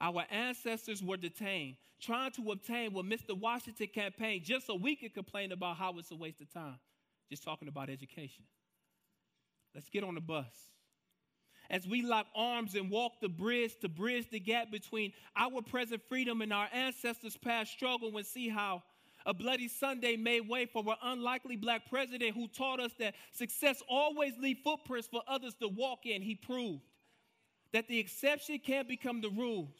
our 0.00 0.24
ancestors 0.30 1.02
were 1.02 1.16
detained, 1.16 1.74
trying 2.00 2.30
to 2.30 2.52
obtain 2.52 2.92
what 2.92 3.06
Mr. 3.06 3.36
Washington 3.36 3.88
campaigned 3.92 4.44
just 4.44 4.68
so 4.68 4.76
we 4.76 4.94
could 4.94 5.14
complain 5.14 5.50
about 5.50 5.78
how 5.78 5.98
it's 5.98 6.12
a 6.12 6.14
waste 6.14 6.40
of 6.40 6.52
time. 6.54 6.78
Just 7.28 7.42
talking 7.42 7.66
about 7.66 7.90
education. 7.90 8.44
Let's 9.74 9.88
get 9.88 10.04
on 10.04 10.14
the 10.14 10.20
bus. 10.20 10.46
As 11.68 11.86
we 11.86 12.02
lock 12.02 12.26
arms 12.34 12.74
and 12.74 12.90
walk 12.90 13.20
the 13.20 13.28
bridge 13.28 13.76
to 13.80 13.88
bridge 13.88 14.30
the 14.30 14.38
gap 14.38 14.70
between 14.70 15.12
our 15.36 15.62
present 15.62 16.00
freedom 16.08 16.40
and 16.40 16.52
our 16.52 16.68
ancestors' 16.72 17.36
past 17.36 17.72
struggle, 17.72 18.16
and 18.16 18.26
see 18.26 18.48
how 18.48 18.82
a 19.26 19.34
bloody 19.34 19.66
Sunday 19.66 20.16
made 20.16 20.48
way 20.48 20.66
for 20.66 20.84
an 20.86 20.96
unlikely 21.02 21.56
black 21.56 21.90
president 21.90 22.34
who 22.34 22.46
taught 22.46 22.78
us 22.78 22.92
that 23.00 23.14
success 23.32 23.82
always 23.88 24.38
leaves 24.38 24.60
footprints 24.62 25.08
for 25.08 25.22
others 25.26 25.54
to 25.60 25.66
walk 25.66 26.06
in. 26.06 26.22
He 26.22 26.36
proved 26.36 26.82
that 27.72 27.88
the 27.88 27.98
exception 27.98 28.60
can't 28.60 28.86
become 28.86 29.20
the 29.20 29.30
rules. 29.30 29.74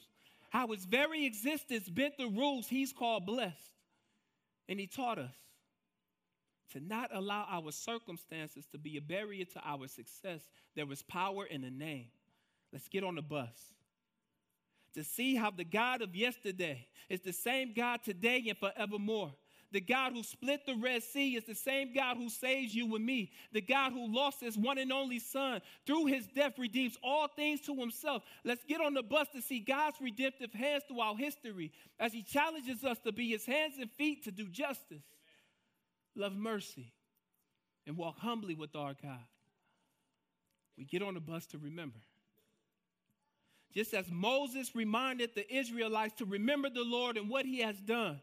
How 0.50 0.66
his 0.68 0.84
very 0.84 1.24
existence 1.24 1.88
bent 1.88 2.18
the 2.18 2.26
rules 2.26 2.66
he's 2.66 2.92
called 2.92 3.24
blessed. 3.24 3.54
And 4.68 4.80
he 4.80 4.88
taught 4.88 5.18
us 5.18 5.34
to 6.72 6.80
not 6.80 7.10
allow 7.14 7.46
our 7.50 7.70
circumstances 7.72 8.66
to 8.72 8.78
be 8.78 8.96
a 8.96 9.00
barrier 9.00 9.44
to 9.44 9.60
our 9.64 9.86
success. 9.88 10.40
There 10.74 10.90
is 10.90 11.02
power 11.02 11.46
in 11.46 11.62
the 11.62 11.70
name. 11.70 12.06
Let's 12.72 12.88
get 12.88 13.04
on 13.04 13.14
the 13.14 13.22
bus. 13.22 13.72
To 14.94 15.04
see 15.04 15.36
how 15.36 15.50
the 15.50 15.64
God 15.64 16.02
of 16.02 16.14
yesterday 16.14 16.86
is 17.08 17.20
the 17.20 17.32
same 17.32 17.72
God 17.74 18.00
today 18.02 18.44
and 18.48 18.58
forevermore. 18.58 19.32
The 19.72 19.80
God 19.80 20.12
who 20.12 20.22
split 20.22 20.64
the 20.64 20.76
Red 20.76 21.02
Sea 21.02 21.36
is 21.36 21.44
the 21.44 21.54
same 21.54 21.92
God 21.92 22.16
who 22.16 22.30
saves 22.30 22.74
you 22.74 22.94
and 22.94 23.04
me. 23.04 23.30
The 23.52 23.60
God 23.60 23.92
who 23.92 24.14
lost 24.14 24.40
his 24.40 24.56
one 24.56 24.78
and 24.78 24.92
only 24.92 25.18
Son 25.18 25.60
through 25.86 26.06
his 26.06 26.26
death 26.28 26.58
redeems 26.58 26.96
all 27.02 27.28
things 27.28 27.60
to 27.62 27.74
himself. 27.74 28.22
Let's 28.44 28.64
get 28.64 28.80
on 28.80 28.94
the 28.94 29.02
bus 29.02 29.28
to 29.34 29.42
see 29.42 29.58
God's 29.60 29.96
redemptive 30.00 30.52
hands 30.52 30.84
throughout 30.88 31.18
history 31.18 31.72
as 31.98 32.12
he 32.12 32.22
challenges 32.22 32.84
us 32.84 32.98
to 33.00 33.12
be 33.12 33.28
his 33.28 33.44
hands 33.44 33.74
and 33.78 33.90
feet 33.90 34.24
to 34.24 34.30
do 34.30 34.48
justice 34.48 35.02
love 36.16 36.36
mercy, 36.36 36.92
and 37.86 37.96
walk 37.96 38.18
humbly 38.18 38.54
with 38.54 38.74
our 38.74 38.94
God. 39.00 39.24
We 40.76 40.84
get 40.84 41.02
on 41.02 41.14
the 41.14 41.20
bus 41.20 41.46
to 41.46 41.58
remember. 41.58 41.98
Just 43.72 43.94
as 43.94 44.10
Moses 44.10 44.74
reminded 44.74 45.34
the 45.34 45.54
Israelites 45.54 46.14
to 46.18 46.24
remember 46.24 46.70
the 46.70 46.84
Lord 46.84 47.16
and 47.16 47.28
what 47.28 47.44
he 47.44 47.60
has 47.60 47.78
done, 47.80 48.20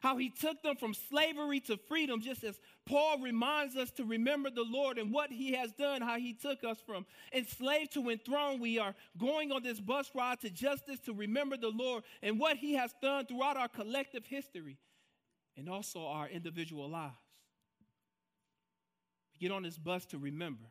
how 0.00 0.16
he 0.16 0.30
took 0.30 0.62
them 0.62 0.76
from 0.76 0.94
slavery 0.94 1.60
to 1.60 1.76
freedom, 1.76 2.20
just 2.20 2.44
as 2.44 2.58
Paul 2.86 3.20
reminds 3.20 3.76
us 3.76 3.90
to 3.92 4.04
remember 4.04 4.50
the 4.50 4.64
Lord 4.64 4.98
and 4.98 5.12
what 5.12 5.30
he 5.30 5.52
has 5.52 5.72
done, 5.72 6.00
how 6.02 6.18
he 6.18 6.32
took 6.32 6.64
us 6.64 6.78
from 6.86 7.06
enslaved 7.32 7.92
to 7.94 8.08
enthroned. 8.08 8.60
We 8.60 8.78
are 8.78 8.94
going 9.18 9.52
on 9.52 9.62
this 9.62 9.80
bus 9.80 10.10
ride 10.14 10.40
to 10.40 10.50
justice 10.50 11.00
to 11.00 11.12
remember 11.12 11.56
the 11.56 11.70
Lord 11.70 12.04
and 12.22 12.38
what 12.38 12.56
he 12.56 12.74
has 12.74 12.94
done 13.02 13.26
throughout 13.26 13.56
our 13.56 13.68
collective 13.68 14.26
history 14.26 14.78
and 15.56 15.68
also 15.68 16.06
our 16.06 16.28
individual 16.28 16.88
lives 16.88 17.25
get 19.38 19.52
on 19.52 19.62
this 19.62 19.78
bus 19.78 20.04
to 20.06 20.18
remember. 20.18 20.64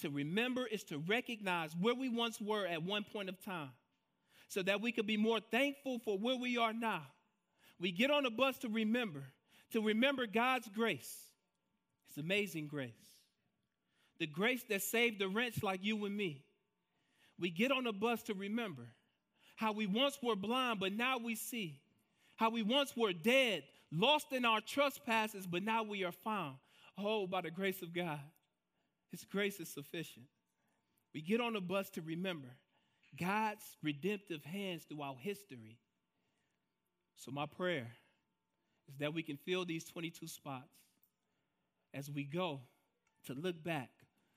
To 0.00 0.10
remember 0.10 0.66
is 0.66 0.84
to 0.84 0.98
recognize 0.98 1.74
where 1.78 1.94
we 1.94 2.08
once 2.08 2.40
were 2.40 2.66
at 2.66 2.82
one 2.82 3.04
point 3.04 3.28
of 3.28 3.42
time 3.44 3.70
so 4.48 4.62
that 4.62 4.80
we 4.80 4.92
could 4.92 5.06
be 5.06 5.16
more 5.16 5.40
thankful 5.50 5.98
for 5.98 6.16
where 6.18 6.36
we 6.36 6.56
are 6.56 6.72
now. 6.72 7.02
We 7.80 7.92
get 7.92 8.10
on 8.10 8.24
the 8.24 8.30
bus 8.30 8.58
to 8.58 8.68
remember, 8.68 9.22
to 9.72 9.80
remember 9.80 10.26
God's 10.26 10.68
grace. 10.68 11.16
It's 12.08 12.18
amazing 12.18 12.68
grace. 12.68 12.92
The 14.18 14.26
grace 14.26 14.64
that 14.68 14.82
saved 14.82 15.20
the 15.20 15.28
wretch 15.28 15.62
like 15.62 15.84
you 15.84 16.04
and 16.04 16.16
me. 16.16 16.42
We 17.38 17.50
get 17.50 17.70
on 17.70 17.84
the 17.84 17.92
bus 17.92 18.22
to 18.24 18.34
remember 18.34 18.86
how 19.56 19.72
we 19.72 19.86
once 19.86 20.18
were 20.22 20.36
blind, 20.36 20.80
but 20.80 20.92
now 20.92 21.18
we 21.18 21.34
see. 21.34 21.80
How 22.36 22.50
we 22.50 22.62
once 22.62 22.96
were 22.96 23.12
dead, 23.12 23.64
lost 23.92 24.32
in 24.32 24.44
our 24.44 24.60
trespasses, 24.60 25.46
but 25.46 25.64
now 25.64 25.82
we 25.82 26.04
are 26.04 26.12
found. 26.12 26.56
Oh, 26.98 27.26
by 27.26 27.42
the 27.42 27.50
grace 27.50 27.82
of 27.82 27.94
God, 27.94 28.20
His 29.10 29.24
grace 29.24 29.60
is 29.60 29.68
sufficient. 29.68 30.26
We 31.14 31.22
get 31.22 31.40
on 31.40 31.52
the 31.52 31.60
bus 31.60 31.88
to 31.90 32.02
remember 32.02 32.48
God's 33.18 33.64
redemptive 33.82 34.44
hands 34.44 34.84
throughout 34.84 35.16
history. 35.18 35.78
So, 37.16 37.30
my 37.30 37.46
prayer 37.46 37.88
is 38.88 38.96
that 38.98 39.14
we 39.14 39.22
can 39.22 39.36
fill 39.36 39.64
these 39.64 39.84
22 39.84 40.26
spots 40.26 40.74
as 41.94 42.10
we 42.10 42.24
go 42.24 42.60
to 43.26 43.34
look 43.34 43.62
back 43.62 43.90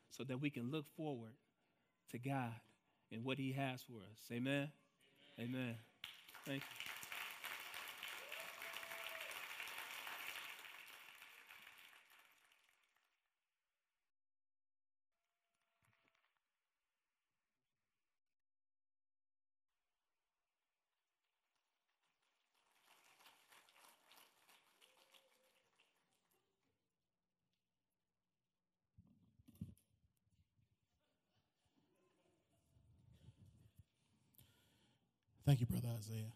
so 0.10 0.24
that 0.24 0.41
we 0.41 0.50
can 0.50 0.71
look 0.71 0.86
forward 0.95 1.34
to 2.12 2.17
God 2.17 2.54
and 3.12 3.24
what 3.24 3.38
He 3.38 3.52
has 3.54 3.82
for 3.82 3.97
us. 3.97 4.19
Amen. 4.32 4.69
Amen. 5.39 5.50
Amen. 5.50 5.76
Thank 6.45 6.62
you. 6.62 7.00
Thank 35.45 35.60
you, 35.60 35.65
Brother 35.65 35.88
Isaiah, 35.97 36.32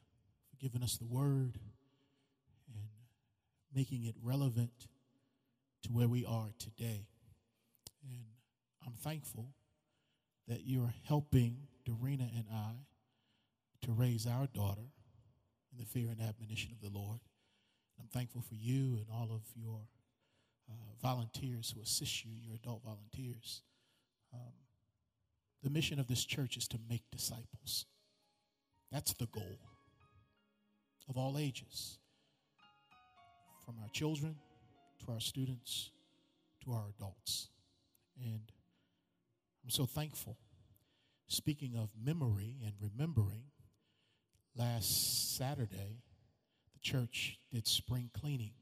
for 0.49 0.57
giving 0.57 0.81
us 0.81 0.97
the 0.97 1.05
word 1.05 1.59
and 2.73 2.89
making 3.73 4.05
it 4.05 4.15
relevant 4.23 4.87
to 5.83 5.89
where 5.91 6.07
we 6.07 6.25
are 6.25 6.49
today. 6.57 7.05
And 8.03 8.25
I'm 8.85 8.93
thankful 8.93 9.53
that 10.47 10.61
you're 10.65 10.93
helping 11.07 11.67
Dorena 11.85 12.27
and 12.35 12.45
I 12.51 12.71
to 13.85 13.91
raise 13.91 14.25
our 14.25 14.47
daughter 14.47 14.89
in 15.71 15.77
the 15.77 15.85
fear 15.85 16.09
and 16.09 16.19
admonition 16.19 16.71
of 16.71 16.81
the 16.81 16.97
Lord. 16.97 17.19
I'm 17.99 18.07
thankful 18.07 18.41
for 18.41 18.55
you 18.55 18.97
and 18.97 19.05
all 19.13 19.29
of 19.31 19.41
your 19.55 19.81
uh, 20.67 20.73
volunteers 21.01 21.73
who 21.75 21.81
assist 21.81 22.25
you, 22.25 22.31
your 22.43 22.55
adult 22.55 22.81
volunteers. 22.83 23.61
Um, 24.33 24.53
the 25.61 25.69
mission 25.69 25.99
of 25.99 26.07
this 26.07 26.25
church 26.25 26.57
is 26.57 26.67
to 26.69 26.79
make 26.89 27.03
disciples. 27.11 27.85
That's 28.95 29.11
the 29.11 29.25
goal 29.25 29.59
of 31.09 31.17
all 31.17 31.37
ages, 31.37 31.97
from 33.65 33.75
our 33.83 33.89
children 33.89 34.37
to 35.05 35.11
our 35.11 35.19
students 35.19 35.91
to 36.63 36.71
our 36.71 36.85
adults. 36.97 37.49
And 38.23 38.53
I'm 39.65 39.69
so 39.69 39.85
thankful. 39.85 40.37
Speaking 41.27 41.75
of 41.75 41.89
memory 42.01 42.55
and 42.63 42.71
remembering, 42.79 43.43
last 44.55 45.35
Saturday, 45.35 45.99
the 46.71 46.79
church 46.81 47.37
did 47.51 47.67
spring 47.67 48.09
cleaning. 48.17 48.53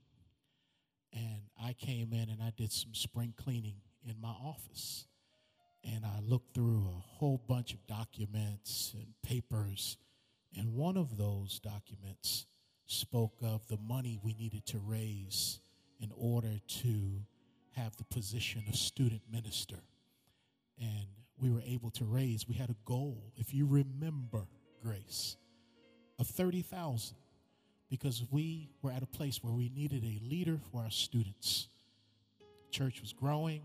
And 1.13 1.43
I 1.63 1.73
came 1.73 2.11
in 2.11 2.29
and 2.31 2.41
I 2.41 2.51
did 2.57 2.71
some 2.71 2.95
spring 2.95 3.35
cleaning 3.37 3.75
in 4.03 4.19
my 4.19 4.33
office. 4.43 5.05
And 5.83 6.03
I 6.03 6.21
looked 6.27 6.55
through 6.55 6.87
a 6.87 6.99
whole 7.19 7.39
bunch 7.47 7.75
of 7.75 7.85
documents 7.85 8.95
and 8.95 9.13
papers. 9.21 9.97
And 10.57 10.73
one 10.73 10.97
of 10.97 11.17
those 11.17 11.59
documents 11.59 12.45
spoke 12.85 13.35
of 13.41 13.67
the 13.67 13.77
money 13.77 14.19
we 14.23 14.33
needed 14.33 14.65
to 14.67 14.79
raise 14.79 15.59
in 15.99 16.11
order 16.15 16.59
to 16.67 17.21
have 17.75 17.95
the 17.97 18.03
position 18.05 18.63
of 18.67 18.75
student 18.75 19.21
minister. 19.31 19.79
And 20.79 21.07
we 21.39 21.49
were 21.49 21.63
able 21.65 21.89
to 21.91 22.05
raise, 22.05 22.47
we 22.47 22.55
had 22.55 22.69
a 22.69 22.75
goal, 22.85 23.31
if 23.35 23.53
you 23.53 23.65
remember, 23.65 24.45
Grace, 24.83 25.37
of 26.19 26.27
30,000 26.27 27.15
because 27.89 28.23
we 28.31 28.71
were 28.81 28.91
at 28.91 29.03
a 29.03 29.05
place 29.05 29.43
where 29.43 29.53
we 29.53 29.69
needed 29.69 30.03
a 30.03 30.19
leader 30.27 30.59
for 30.71 30.81
our 30.81 30.89
students. 30.89 31.67
Church 32.71 32.99
was 33.01 33.13
growing, 33.13 33.61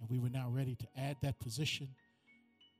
and 0.00 0.08
we 0.08 0.18
were 0.18 0.30
now 0.30 0.48
ready 0.50 0.74
to 0.74 0.86
add 0.96 1.16
that 1.20 1.38
position. 1.38 1.88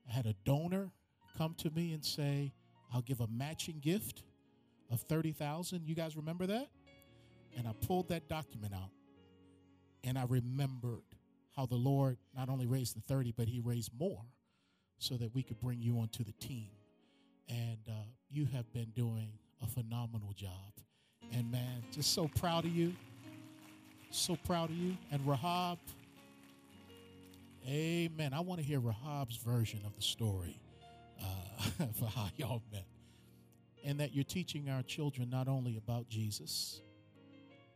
I 0.08 0.12
had 0.12 0.24
a 0.24 0.34
donor 0.46 0.90
come 1.36 1.54
to 1.58 1.70
me 1.70 1.92
and 1.92 2.02
say, 2.02 2.52
I'll 2.92 3.02
give 3.02 3.20
a 3.20 3.26
matching 3.26 3.80
gift 3.80 4.22
of 4.90 5.00
30,000. 5.02 5.86
You 5.86 5.94
guys 5.94 6.16
remember 6.16 6.46
that? 6.46 6.68
And 7.56 7.66
I 7.66 7.72
pulled 7.86 8.08
that 8.08 8.28
document 8.28 8.72
out 8.74 8.90
and 10.04 10.18
I 10.18 10.24
remembered 10.28 11.02
how 11.56 11.66
the 11.66 11.74
Lord 11.76 12.18
not 12.36 12.48
only 12.48 12.66
raised 12.66 12.96
the 12.96 13.00
30, 13.00 13.34
but 13.36 13.48
He 13.48 13.60
raised 13.60 13.90
more 13.98 14.22
so 14.98 15.16
that 15.16 15.34
we 15.34 15.42
could 15.42 15.60
bring 15.60 15.80
you 15.80 15.98
onto 15.98 16.24
the 16.24 16.32
team. 16.32 16.68
And 17.48 17.78
uh, 17.88 17.92
you 18.30 18.46
have 18.46 18.72
been 18.72 18.92
doing 18.94 19.30
a 19.62 19.66
phenomenal 19.66 20.32
job. 20.34 20.50
And 21.32 21.50
man, 21.50 21.82
just 21.92 22.12
so 22.12 22.28
proud 22.28 22.64
of 22.64 22.70
you. 22.70 22.94
So 24.10 24.36
proud 24.36 24.70
of 24.70 24.76
you. 24.76 24.96
And 25.10 25.26
Rahab, 25.26 25.78
amen. 27.66 28.32
I 28.32 28.40
want 28.40 28.60
to 28.60 28.66
hear 28.66 28.80
Rahab's 28.80 29.36
version 29.36 29.80
of 29.84 29.94
the 29.96 30.02
story 30.02 30.60
uh, 31.20 31.86
for 31.98 32.06
how 32.06 32.28
y'all 32.36 32.62
met. 32.72 32.86
And 33.84 34.00
that 34.00 34.14
you're 34.14 34.24
teaching 34.24 34.68
our 34.68 34.82
children 34.82 35.30
not 35.30 35.48
only 35.48 35.76
about 35.76 36.08
Jesus, 36.08 36.82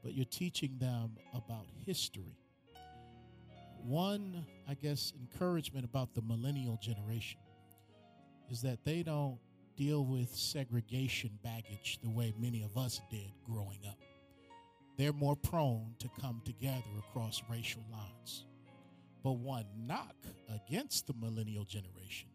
but 0.02 0.14
you're 0.14 0.24
teaching 0.24 0.76
them 0.78 1.16
about 1.34 1.66
history. 1.86 2.36
One, 3.84 4.44
I 4.68 4.74
guess, 4.74 5.12
encouragement 5.18 5.84
about 5.84 6.14
the 6.14 6.22
millennial 6.22 6.78
generation 6.80 7.40
is 8.50 8.62
that 8.62 8.84
they 8.84 9.02
don't 9.02 9.38
deal 9.76 10.04
with 10.04 10.34
segregation 10.34 11.30
baggage 11.42 11.98
the 12.02 12.10
way 12.10 12.32
many 12.38 12.62
of 12.62 12.76
us 12.76 13.00
did 13.10 13.32
growing 13.44 13.80
up. 13.88 13.98
They're 14.98 15.12
more 15.12 15.36
prone 15.36 15.94
to 16.00 16.08
come 16.20 16.42
together 16.44 16.82
across 16.98 17.42
racial 17.50 17.82
lines. 17.90 18.44
But 19.24 19.32
one 19.32 19.64
knock 19.86 20.16
against 20.52 21.06
the 21.06 21.14
millennial 21.14 21.64
generation 21.64 22.28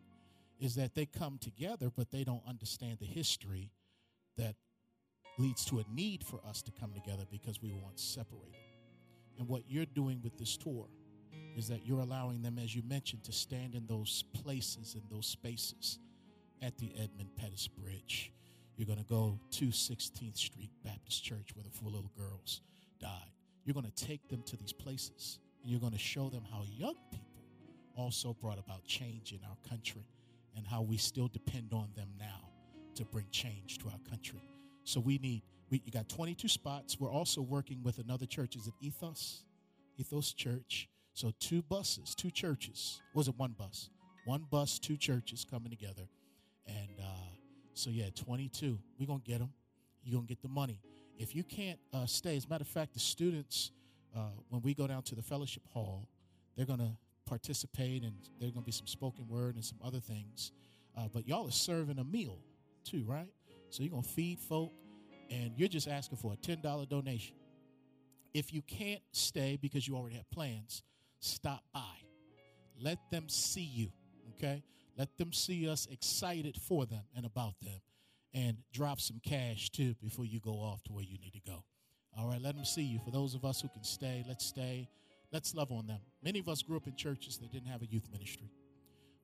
is 0.59 0.75
that 0.75 0.95
they 0.95 1.05
come 1.05 1.37
together, 1.37 1.89
but 1.95 2.11
they 2.11 2.23
don't 2.23 2.43
understand 2.47 2.97
the 2.99 3.05
history 3.05 3.71
that 4.37 4.55
leads 5.37 5.65
to 5.65 5.79
a 5.79 5.83
need 5.93 6.23
for 6.23 6.39
us 6.47 6.61
to 6.63 6.71
come 6.71 6.93
together 6.93 7.23
because 7.29 7.61
we 7.61 7.71
were 7.71 7.79
once 7.83 8.01
separated. 8.01 8.55
And 9.37 9.47
what 9.47 9.63
you're 9.67 9.85
doing 9.85 10.21
with 10.23 10.37
this 10.37 10.57
tour 10.57 10.87
is 11.55 11.67
that 11.67 11.85
you're 11.85 11.99
allowing 11.99 12.41
them, 12.41 12.57
as 12.59 12.75
you 12.75 12.81
mentioned, 12.87 13.23
to 13.25 13.31
stand 13.31 13.75
in 13.75 13.85
those 13.87 14.23
places, 14.43 14.95
in 14.95 15.03
those 15.09 15.27
spaces 15.27 15.99
at 16.61 16.77
the 16.77 16.91
Edmund 16.95 17.29
Pettus 17.35 17.67
Bridge. 17.67 18.31
You're 18.75 18.87
going 18.87 18.99
to 18.99 19.05
go 19.05 19.39
to 19.51 19.65
16th 19.67 20.37
Street 20.37 20.71
Baptist 20.83 21.23
Church 21.23 21.49
where 21.55 21.63
the 21.63 21.71
four 21.71 21.89
little 21.89 22.11
girls 22.17 22.61
died. 22.99 23.31
You're 23.63 23.73
going 23.73 23.91
to 23.91 24.05
take 24.05 24.27
them 24.29 24.43
to 24.43 24.57
these 24.57 24.73
places 24.73 25.39
and 25.61 25.71
you're 25.71 25.79
going 25.79 25.93
to 25.93 25.99
show 25.99 26.29
them 26.29 26.43
how 26.51 26.63
young 26.77 26.95
people 27.11 27.25
also 27.95 28.33
brought 28.33 28.59
about 28.59 28.85
change 28.85 29.31
in 29.31 29.39
our 29.43 29.57
country 29.67 30.05
and 30.57 30.67
how 30.67 30.81
we 30.81 30.97
still 30.97 31.29
depend 31.29 31.71
on 31.73 31.87
them 31.95 32.09
now 32.19 32.49
to 32.95 33.05
bring 33.05 33.27
change 33.31 33.77
to 33.77 33.87
our 33.87 33.99
country. 34.09 34.41
So 34.83 34.99
we 34.99 35.17
need, 35.19 35.43
we, 35.69 35.81
you 35.85 35.91
got 35.91 36.09
22 36.09 36.49
spots. 36.49 36.99
We're 36.99 37.11
also 37.11 37.41
working 37.41 37.81
with 37.83 37.99
another 37.99 38.25
church. 38.25 38.57
Is 38.57 38.67
it 38.67 38.73
Ethos? 38.81 39.43
Ethos 39.97 40.33
Church. 40.33 40.89
So 41.13 41.31
two 41.39 41.61
buses, 41.61 42.13
two 42.13 42.31
churches. 42.31 43.01
Was 43.13 43.29
it 43.29 43.35
one 43.37 43.55
bus? 43.57 43.89
One 44.25 44.45
bus, 44.51 44.77
two 44.79 44.97
churches 44.97 45.45
coming 45.49 45.69
together 45.69 46.09
and 46.67 46.99
uh, 46.99 47.27
so, 47.77 47.91
yeah, 47.91 48.05
22. 48.15 48.79
We're 48.99 49.05
going 49.05 49.21
to 49.21 49.25
get 49.25 49.37
them. 49.37 49.51
You're 50.03 50.15
going 50.15 50.25
to 50.25 50.33
get 50.33 50.41
the 50.41 50.49
money. 50.49 50.81
If 51.19 51.35
you 51.35 51.43
can't 51.43 51.77
uh, 51.93 52.07
stay, 52.07 52.35
as 52.35 52.45
a 52.45 52.49
matter 52.49 52.63
of 52.63 52.67
fact, 52.67 52.95
the 52.95 52.99
students, 52.99 53.71
uh, 54.15 54.31
when 54.49 54.63
we 54.63 54.73
go 54.73 54.87
down 54.87 55.03
to 55.03 55.15
the 55.15 55.21
fellowship 55.21 55.61
hall, 55.71 56.07
they're 56.55 56.65
going 56.65 56.79
to 56.79 56.91
participate 57.27 58.03
and 58.03 58.13
there's 58.39 58.51
going 58.51 58.63
to 58.63 58.65
be 58.65 58.71
some 58.71 58.87
spoken 58.87 59.27
word 59.27 59.55
and 59.55 59.63
some 59.63 59.77
other 59.83 59.99
things. 59.99 60.51
Uh, 60.97 61.07
but 61.13 61.27
y'all 61.27 61.47
are 61.47 61.51
serving 61.51 61.99
a 61.99 62.03
meal 62.03 62.39
too, 62.83 63.03
right? 63.07 63.31
So 63.69 63.83
you're 63.83 63.91
going 63.91 64.03
to 64.03 64.09
feed 64.09 64.39
folk 64.39 64.71
and 65.29 65.51
you're 65.57 65.67
just 65.67 65.87
asking 65.87 66.17
for 66.17 66.33
a 66.33 66.37
$10 66.37 66.89
donation. 66.89 67.35
If 68.33 68.53
you 68.53 68.61
can't 68.61 69.01
stay 69.11 69.57
because 69.61 69.87
you 69.87 69.95
already 69.95 70.15
have 70.15 70.29
plans, 70.31 70.83
stop 71.19 71.63
by. 71.73 71.81
Let 72.79 72.99
them 73.11 73.25
see 73.27 73.61
you, 73.61 73.91
okay? 74.35 74.63
Let 74.97 75.17
them 75.17 75.33
see 75.33 75.69
us 75.69 75.87
excited 75.91 76.57
for 76.67 76.85
them 76.85 77.03
and 77.15 77.25
about 77.25 77.53
them. 77.61 77.79
And 78.33 78.57
drop 78.71 78.99
some 78.99 79.19
cash 79.23 79.71
too 79.71 79.95
before 80.03 80.25
you 80.25 80.39
go 80.39 80.53
off 80.53 80.83
to 80.83 80.93
where 80.93 81.03
you 81.03 81.17
need 81.17 81.33
to 81.33 81.49
go. 81.49 81.63
All 82.17 82.27
right, 82.27 82.41
let 82.41 82.55
them 82.55 82.65
see 82.65 82.83
you. 82.83 82.99
For 83.03 83.11
those 83.11 83.35
of 83.35 83.45
us 83.45 83.61
who 83.61 83.67
can 83.69 83.83
stay, 83.83 84.23
let's 84.27 84.45
stay. 84.45 84.89
Let's 85.31 85.53
love 85.53 85.71
on 85.71 85.87
them. 85.87 85.99
Many 86.23 86.39
of 86.39 86.47
us 86.47 86.61
grew 86.61 86.77
up 86.77 86.87
in 86.87 86.95
churches 86.95 87.37
that 87.39 87.51
didn't 87.51 87.67
have 87.67 87.81
a 87.81 87.85
youth 87.85 88.07
ministry. 88.11 88.49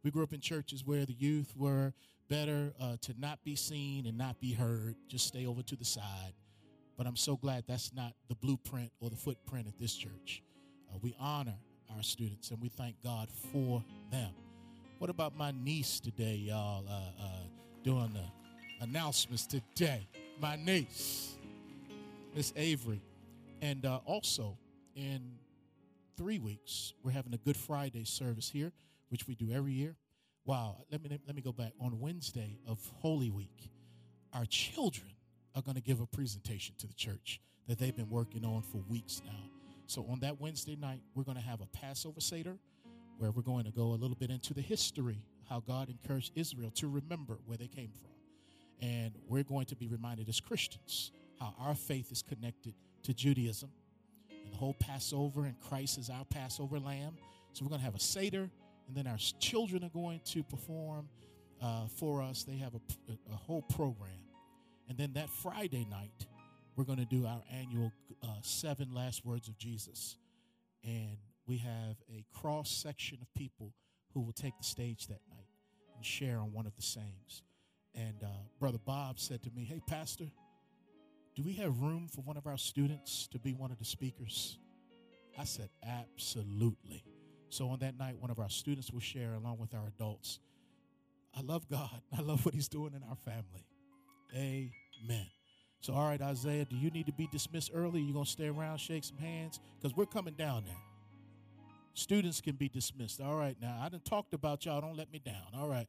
We 0.04 0.12
grew 0.12 0.24
up 0.24 0.34
in 0.34 0.42
churches 0.42 0.86
where 0.86 1.06
the 1.06 1.14
youth 1.14 1.54
were 1.56 1.94
better 2.30 2.74
uh, 2.80 2.98
to 3.02 3.14
not 3.18 3.44
be 3.44 3.56
seen 3.56 4.06
and 4.06 4.18
not 4.18 4.40
be 4.42 4.54
heard, 4.54 4.96
just 5.08 5.28
stay 5.28 5.46
over 5.46 5.62
to 5.64 5.76
the 5.76 5.86
side. 5.86 6.34
But 6.98 7.08
I'm 7.08 7.16
so 7.16 7.36
glad 7.38 7.64
that's 7.68 7.94
not 7.94 8.14
the 8.28 8.36
blueprint 8.36 8.92
or 9.00 9.10
the 9.10 9.16
footprint 9.16 9.68
at 9.68 9.80
this 9.80 9.96
church. 9.96 10.44
Uh, 10.92 10.98
we 11.02 11.16
honor 11.20 11.56
our 11.96 12.04
students 12.04 12.52
and 12.52 12.62
we 12.62 12.70
thank 12.70 12.96
God 13.04 13.30
for 13.52 13.84
them. 14.12 14.32
What 15.00 15.10
about 15.10 15.36
my 15.36 15.52
niece 15.52 16.00
today, 16.00 16.36
y'all? 16.36 16.86
Uh, 16.88 17.24
uh, 17.24 17.30
doing 17.84 18.14
the 18.14 18.84
announcements 18.84 19.46
today. 19.46 20.08
My 20.40 20.56
niece, 20.56 21.38
Miss 22.36 22.54
Avery. 22.56 23.02
And 23.62 23.86
uh, 23.86 24.00
also, 24.06 24.58
in 24.96 25.22
three 26.18 26.40
weeks, 26.40 26.94
we're 27.04 27.12
having 27.12 27.34
a 27.34 27.38
Good 27.38 27.58
Friday 27.58 28.04
service 28.06 28.50
here, 28.50 28.72
which 29.10 29.28
we 29.28 29.36
do 29.36 29.52
every 29.52 29.74
year. 29.74 29.96
Wow, 30.46 30.86
let 30.92 31.02
me 31.02 31.20
let 31.26 31.36
me 31.36 31.42
go 31.42 31.52
back. 31.52 31.74
On 31.80 32.00
Wednesday 32.00 32.58
of 32.68 32.80
Holy 32.96 33.30
Week, 33.30 33.72
our 34.34 34.46
children 34.46 35.12
are 35.56 35.62
going 35.62 35.76
to 35.76 35.82
give 35.82 36.02
a 36.02 36.06
presentation 36.06 36.76
to 36.80 36.88
the 36.88 36.94
church 36.94 37.40
that 37.68 37.80
they've 37.80 37.96
been 37.96 38.10
working 38.10 38.44
on 38.44 38.62
for 38.62 38.80
weeks 38.90 39.22
now. 39.26 39.40
So 39.88 40.06
on 40.10 40.20
that 40.22 40.40
Wednesday 40.42 40.76
night, 40.76 41.02
we're 41.16 41.24
going 41.24 41.38
to 41.38 41.44
have 41.44 41.62
a 41.62 41.66
Passover 41.68 42.20
Seder 42.20 42.58
where 43.18 43.32
we're 43.32 43.42
going 43.42 43.66
to 43.66 43.72
go 43.72 43.94
a 43.94 44.00
little 44.00 44.16
bit 44.16 44.32
into 44.32 44.54
the 44.54 44.62
history, 44.62 45.24
how 45.50 45.62
God 45.62 45.90
encouraged 45.90 46.32
Israel 46.36 46.72
to 46.76 46.90
remember 46.90 47.38
where 47.46 47.58
they 47.58 47.68
came 47.68 47.92
from. 47.92 48.10
And 48.82 49.14
we're 49.28 49.44
going 49.44 49.66
to 49.68 49.76
be 49.76 49.88
reminded 49.88 50.28
as 50.28 50.40
Christians 50.40 51.12
how 51.40 51.54
our 51.60 51.76
faith 51.76 52.12
is 52.12 52.22
connected 52.22 52.74
to 53.04 53.14
Judaism 53.14 53.70
the 54.54 54.60
whole 54.60 54.76
Passover, 54.76 55.46
and 55.46 55.60
Christ 55.60 55.98
is 55.98 56.10
our 56.10 56.26
Passover 56.26 56.80
lamb. 56.80 57.18
So 57.54 57.66
we're 57.66 57.70
going 57.70 57.82
to 57.82 57.86
have 57.86 57.96
a 57.96 58.00
Seder, 58.00 58.50
and 58.88 58.96
then 58.96 59.08
our 59.08 59.18
children 59.40 59.84
are 59.84 59.90
going 59.90 60.22
to 60.26 60.44
perform 60.44 61.10
uh, 61.62 61.88
for 61.88 62.22
us. 62.22 62.44
They 62.44 62.58
have 62.58 62.76
a, 62.76 62.82
a, 63.32 63.36
whole 63.36 63.64
program. 63.64 64.12
And 64.90 64.98
then 64.98 65.14
that 65.14 65.30
Friday 65.30 65.88
night, 65.90 66.28
we're 66.76 66.84
going 66.84 67.00
to 67.00 67.06
do 67.06 67.26
our 67.26 67.42
annual 67.52 67.92
uh, 68.22 68.28
seven 68.42 68.94
last 68.94 69.26
words 69.26 69.48
of 69.48 69.58
Jesus. 69.58 70.18
And 70.84 71.18
we 71.48 71.58
have 71.58 71.96
a 72.12 72.26
cross 72.38 72.70
section 72.70 73.18
of 73.22 73.34
people 73.34 73.74
who 74.14 74.22
will 74.22 74.34
take 74.34 74.58
the 74.58 74.64
stage 74.64 75.08
that 75.08 75.22
night 75.30 75.48
and 75.96 76.06
share 76.06 76.38
on 76.38 76.54
one 76.54 76.68
of 76.68 76.76
the 76.76 76.82
sayings. 76.82 77.44
And 77.96 78.22
uh, 78.24 78.28
Brother 78.60 78.80
Bob 78.86 79.20
said 79.20 79.42
to 79.44 79.52
me, 79.52 79.64
Hey, 79.64 79.82
Pastor, 79.88 80.26
do 81.36 81.44
we 81.44 81.54
have 81.54 81.82
room 81.82 82.08
for 82.08 82.22
one 82.22 82.38
of 82.38 82.46
our 82.46 82.58
students 82.58 83.28
to 83.32 83.40
be 83.40 83.54
one 83.54 83.72
of 83.72 83.80
the 83.80 83.86
speakers? 83.86 84.58
I 85.38 85.46
said, 85.46 85.70
Absolutely. 85.86 87.04
So 87.50 87.70
on 87.70 87.80
that 87.80 87.98
night, 87.98 88.16
one 88.20 88.32
of 88.32 88.40
our 88.40 88.50
students 88.50 88.92
will 88.92 89.00
share 89.00 89.34
along 89.34 89.60
with 89.60 89.74
our 89.74 89.88
adults. 89.88 90.40
I 91.36 91.42
love 91.42 91.68
God. 91.70 92.02
I 92.18 92.22
love 92.22 92.46
what 92.46 92.54
He's 92.54 92.68
doing 92.68 92.94
in 92.96 93.04
our 93.08 93.16
family. 93.16 93.66
Amen. 94.36 95.28
So, 95.82 95.94
all 95.94 96.08
right, 96.08 96.22
Isaiah, 96.22 96.66
do 96.66 96.78
you 96.78 96.90
need 96.90 97.08
to 97.08 97.12
be 97.12 97.28
dismissed 97.28 97.72
early? 97.74 98.02
You're 98.02 98.14
going 98.14 98.26
to 98.26 98.32
stay 98.32 98.48
around, 98.48 98.78
shake 98.78 99.04
some 99.04 99.18
hands? 99.18 99.60
Because 99.80 99.96
we're 99.96 100.06
coming 100.06 100.34
down 100.34 100.64
there. 100.66 100.78
Students 101.94 102.42
can 102.42 102.56
be 102.56 102.70
dismissed. 102.70 103.22
All 103.22 103.36
right, 103.36 103.56
now 103.62 103.80
I 103.84 103.90
done 103.90 104.02
talked 104.04 104.34
about 104.34 104.66
y'all. 104.66 104.82
Don't 104.82 104.98
let 104.98 105.12
me 105.12 105.20
down. 105.20 105.36
All 105.56 105.68
right, 105.68 105.88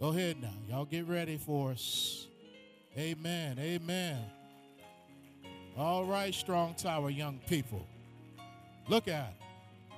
go 0.00 0.08
ahead 0.08 0.42
now. 0.42 0.52
Y'all 0.68 0.84
get 0.84 1.06
ready 1.06 1.36
for 1.38 1.70
us. 1.70 2.26
Amen. 2.98 3.58
Amen. 3.58 4.39
All 5.80 6.04
right, 6.04 6.34
strong 6.34 6.74
tower, 6.74 7.08
young 7.08 7.40
people. 7.48 7.86
Look 8.88 9.08
at 9.08 9.30
it. 9.30 9.96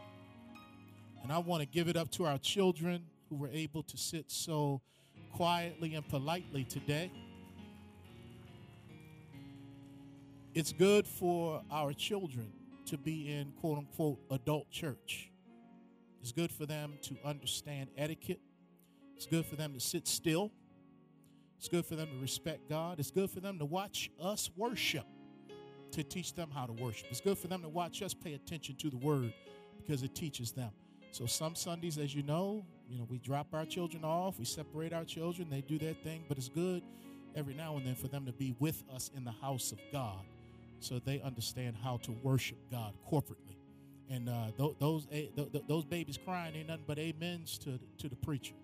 And 1.24 1.33
I 1.33 1.39
want 1.39 1.61
to 1.61 1.66
give 1.66 1.89
it 1.89 1.97
up 1.97 2.09
to 2.12 2.24
our 2.24 2.39
children 2.39 3.05
who 3.28 3.35
were 3.35 3.51
able 3.53 3.83
to 3.83 3.97
sit 3.97 4.30
so 4.30 4.80
quietly 5.33 5.97
and 5.97 6.09
politely 6.09 6.62
today. 6.62 7.11
It's 10.55 10.72
good 10.72 11.05
for 11.05 11.64
our 11.68 11.93
children 11.93 12.53
to 12.87 12.97
be 12.97 13.33
in 13.33 13.51
quote 13.61 13.78
unquote 13.78 14.20
adult 14.30 14.70
church. 14.70 15.33
It's 16.20 16.30
good 16.30 16.53
for 16.53 16.64
them 16.64 16.93
to 17.03 17.16
understand 17.24 17.91
etiquette. 17.99 18.41
It's 19.16 19.26
good 19.26 19.45
for 19.45 19.57
them 19.57 19.74
to 19.74 19.80
sit 19.80 20.07
still. 20.07 20.53
It's 21.59 21.68
good 21.68 21.85
for 21.85 21.97
them 21.97 22.07
to 22.07 22.18
respect 22.20 22.68
God. 22.68 23.01
It's 23.01 23.11
good 23.11 23.33
for 23.33 23.41
them 23.41 23.59
to 23.59 23.64
watch 23.64 24.12
us 24.22 24.49
worship, 24.57 25.07
to 25.93 26.03
teach 26.03 26.34
them 26.34 26.51
how 26.53 26.66
to 26.66 26.72
worship. 26.72 27.07
It's 27.11 27.20
good 27.20 27.38
for 27.38 27.49
them 27.49 27.62
to 27.62 27.68
watch 27.68 28.03
us 28.03 28.14
pay 28.14 28.34
attention 28.34 28.76
to 28.76 28.90
the 28.90 28.97
word 28.97 29.32
because 29.76 30.03
it 30.03 30.14
teaches 30.14 30.53
them. 30.53 30.70
So 31.11 31.26
some 31.26 31.55
Sundays, 31.55 31.99
as 31.99 32.14
you 32.14 32.22
know, 32.22 32.64
you 32.88 32.99
know, 32.99 33.07
we 33.09 33.18
drop 33.18 33.49
our 33.53 33.64
children 33.64 34.05
off, 34.05 34.38
we 34.38 34.45
separate 34.45 34.93
our 34.93 35.05
children, 35.05 35.49
they 35.51 35.61
do 35.61 35.78
their 35.78 35.95
thing, 35.95 36.24
but 36.28 36.38
it's 36.38 36.49
good 36.49 36.82
every 37.34 37.55
now 37.55 37.76
and 37.76 37.86
then 37.86 37.95
for 37.95 38.09
them 38.09 38.26
to 38.26 38.32
be 38.32 38.55
with 38.59 38.82
us 38.95 39.11
in 39.16 39.24
the 39.24 39.32
house 39.32 39.72
of 39.72 39.78
God 39.93 40.24
so 40.80 40.99
they 40.99 41.20
understand 41.20 41.76
how 41.82 41.99
to 41.99 42.12
worship 42.22 42.59
God 42.70 42.93
corporately. 43.11 43.57
And 44.11 44.28
uh, 44.28 44.49
th- 44.59 44.76
those 44.78 45.07
th- 45.07 45.34
th- 45.34 45.64
those 45.66 45.84
babies 45.84 46.18
crying 46.22 46.55
ain't 46.55 46.68
nothing 46.68 46.84
but 46.86 46.99
amens 46.99 47.57
to 47.59 47.78
to 47.99 48.09
the 48.09 48.16
preacher. 48.16 48.55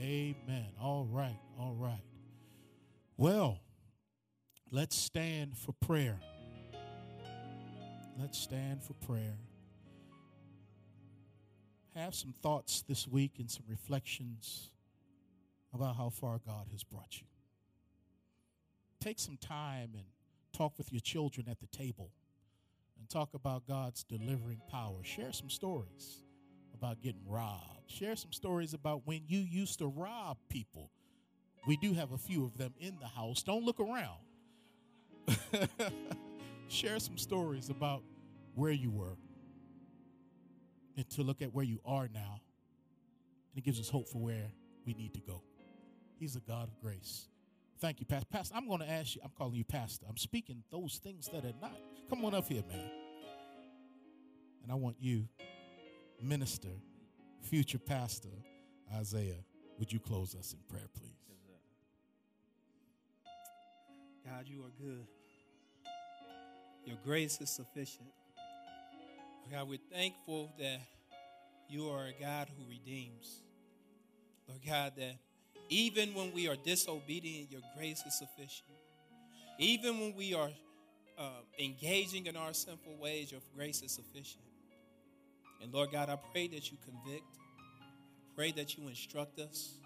Amen. 0.00 0.66
All 0.80 1.06
right. 1.10 1.38
All 1.58 1.74
right. 1.74 2.02
Well, 3.16 3.60
let's 4.70 4.96
stand 4.96 5.56
for 5.56 5.72
prayer. 5.72 6.18
Let's 8.18 8.38
stand 8.38 8.82
for 8.82 8.94
prayer. 8.94 9.36
Have 11.96 12.14
some 12.14 12.32
thoughts 12.32 12.82
this 12.82 13.08
week 13.08 13.32
and 13.38 13.50
some 13.50 13.64
reflections 13.68 14.70
about 15.72 15.96
how 15.96 16.10
far 16.10 16.40
God 16.46 16.66
has 16.70 16.84
brought 16.84 17.20
you. 17.20 17.26
Take 19.00 19.18
some 19.18 19.36
time 19.36 19.90
and 19.94 20.04
talk 20.52 20.78
with 20.78 20.92
your 20.92 21.00
children 21.00 21.48
at 21.48 21.60
the 21.60 21.66
table 21.66 22.10
and 22.98 23.08
talk 23.08 23.34
about 23.34 23.66
God's 23.66 24.04
delivering 24.04 24.60
power. 24.70 25.02
Share 25.02 25.32
some 25.32 25.50
stories 25.50 26.22
about 26.72 27.02
getting 27.02 27.28
robbed. 27.28 27.90
Share 27.90 28.16
some 28.16 28.32
stories 28.32 28.74
about 28.74 29.02
when 29.04 29.22
you 29.26 29.40
used 29.40 29.80
to 29.80 29.86
rob 29.86 30.38
people. 30.48 30.90
We 31.66 31.76
do 31.76 31.94
have 31.94 32.12
a 32.12 32.18
few 32.18 32.44
of 32.44 32.56
them 32.58 32.74
in 32.78 32.98
the 33.00 33.08
house. 33.08 33.42
Don't 33.42 33.64
look 33.64 33.80
around. 33.80 34.20
Share 36.68 36.98
some 36.98 37.18
stories 37.18 37.70
about 37.70 38.02
where 38.54 38.72
you 38.72 38.90
were 38.90 39.16
and 40.96 41.08
to 41.10 41.22
look 41.22 41.42
at 41.42 41.52
where 41.54 41.64
you 41.64 41.80
are 41.84 42.08
now. 42.12 42.40
And 43.50 43.58
it 43.58 43.64
gives 43.64 43.80
us 43.80 43.88
hope 43.88 44.08
for 44.08 44.18
where 44.18 44.50
we 44.86 44.94
need 44.94 45.14
to 45.14 45.20
go. 45.20 45.42
He's 46.18 46.36
a 46.36 46.40
God 46.40 46.68
of 46.68 46.80
grace. 46.80 47.28
Thank 47.80 48.00
you, 48.00 48.06
Pastor. 48.06 48.26
Pastor, 48.30 48.54
I'm 48.56 48.68
going 48.68 48.80
to 48.80 48.90
ask 48.90 49.14
you, 49.14 49.20
I'm 49.24 49.30
calling 49.36 49.54
you 49.54 49.64
Pastor. 49.64 50.06
I'm 50.08 50.16
speaking 50.16 50.62
those 50.70 51.00
things 51.02 51.28
that 51.32 51.44
are 51.44 51.54
not. 51.60 51.76
Come 52.08 52.24
on 52.24 52.34
up 52.34 52.46
here, 52.48 52.62
man. 52.68 52.90
And 54.62 54.72
I 54.72 54.74
want 54.74 54.96
you, 54.98 55.28
Minister, 56.22 56.68
future 57.42 57.78
Pastor 57.78 58.30
Isaiah, 58.94 59.44
would 59.78 59.92
you 59.92 59.98
close 59.98 60.34
us 60.34 60.54
in 60.54 60.60
prayer, 60.68 60.88
please? 60.98 61.10
God, 64.24 64.46
you 64.46 64.62
are 64.62 64.72
good. 64.80 65.06
Your 66.86 66.96
grace 67.04 67.40
is 67.40 67.50
sufficient. 67.50 68.08
God, 69.50 69.68
we're 69.68 69.78
thankful 69.92 70.52
that 70.58 70.80
you 71.68 71.88
are 71.88 72.06
a 72.06 72.12
God 72.20 72.48
who 72.56 72.68
redeems. 72.68 73.42
Lord 74.48 74.60
God, 74.66 74.92
that 74.96 75.14
even 75.68 76.12
when 76.14 76.32
we 76.32 76.48
are 76.48 76.56
disobedient, 76.56 77.50
your 77.50 77.60
grace 77.76 78.02
is 78.06 78.18
sufficient. 78.18 78.68
Even 79.58 80.00
when 80.00 80.14
we 80.14 80.34
are 80.34 80.50
uh, 81.18 81.40
engaging 81.58 82.26
in 82.26 82.36
our 82.36 82.52
sinful 82.52 82.96
ways, 82.98 83.32
your 83.32 83.40
grace 83.56 83.80
is 83.82 83.92
sufficient. 83.92 84.44
And 85.62 85.72
Lord 85.72 85.90
God, 85.92 86.10
I 86.10 86.18
pray 86.32 86.48
that 86.48 86.70
you 86.70 86.76
convict, 86.84 87.38
pray 88.36 88.52
that 88.52 88.76
you 88.76 88.88
instruct 88.88 89.38
us, 89.38 89.78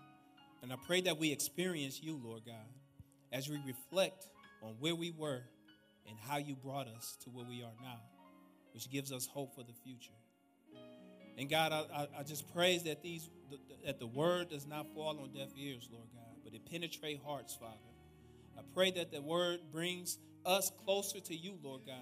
and 0.62 0.72
I 0.72 0.76
pray 0.86 1.02
that 1.02 1.18
we 1.18 1.30
experience 1.30 2.02
you, 2.02 2.20
Lord 2.24 2.42
God, 2.44 2.54
as 3.32 3.48
we 3.48 3.60
reflect 3.64 4.28
on 4.62 4.74
where 4.80 4.94
we 4.94 5.12
were 5.12 5.42
and 6.08 6.16
how 6.18 6.38
you 6.38 6.56
brought 6.56 6.88
us 6.88 7.16
to 7.24 7.30
where 7.30 7.44
we 7.44 7.62
are 7.62 7.74
now, 7.82 8.00
which 8.72 8.90
gives 8.90 9.12
us 9.12 9.26
hope 9.26 9.54
for 9.54 9.62
the 9.62 9.72
future. 9.84 10.12
And 11.36 11.48
God, 11.48 11.72
I, 11.72 12.08
I, 12.18 12.22
just 12.24 12.52
praise 12.52 12.82
that 12.84 13.00
these 13.00 13.30
that 13.86 14.00
the 14.00 14.08
word 14.08 14.50
does 14.50 14.66
not 14.66 14.92
fall 14.92 15.20
on 15.20 15.32
deaf 15.32 15.48
ears, 15.56 15.88
Lord 15.92 16.08
God, 16.12 16.36
but 16.42 16.52
it 16.52 16.68
penetrate 16.68 17.20
hearts, 17.24 17.54
Father. 17.54 17.76
I 18.58 18.62
pray 18.74 18.90
that 18.92 19.12
the 19.12 19.22
word 19.22 19.60
brings 19.70 20.18
us 20.44 20.72
closer 20.84 21.20
to 21.20 21.36
you, 21.36 21.54
Lord 21.62 21.82
God. 21.86 21.94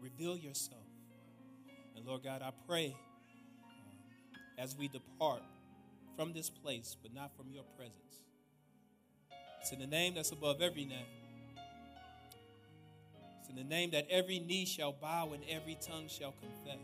Reveal 0.00 0.36
yourself. 0.36 0.82
And 1.96 2.04
Lord 2.04 2.24
God, 2.24 2.42
I 2.42 2.50
pray 2.66 2.96
um, 3.64 4.58
as 4.58 4.76
we 4.76 4.88
depart 4.88 5.42
from 6.16 6.32
this 6.32 6.50
place, 6.50 6.96
but 7.00 7.14
not 7.14 7.36
from 7.36 7.52
your 7.52 7.64
presence. 7.76 8.24
It's 9.60 9.72
in 9.72 9.78
the 9.78 9.86
name 9.86 10.14
that's 10.14 10.32
above 10.32 10.60
every 10.60 10.84
name. 10.84 11.06
It's 13.44 13.50
in 13.50 13.56
the 13.56 13.64
name 13.64 13.90
that 13.90 14.06
every 14.08 14.38
knee 14.38 14.64
shall 14.64 14.92
bow 14.92 15.34
and 15.34 15.42
every 15.50 15.76
tongue 15.78 16.08
shall 16.08 16.32
confess. 16.40 16.78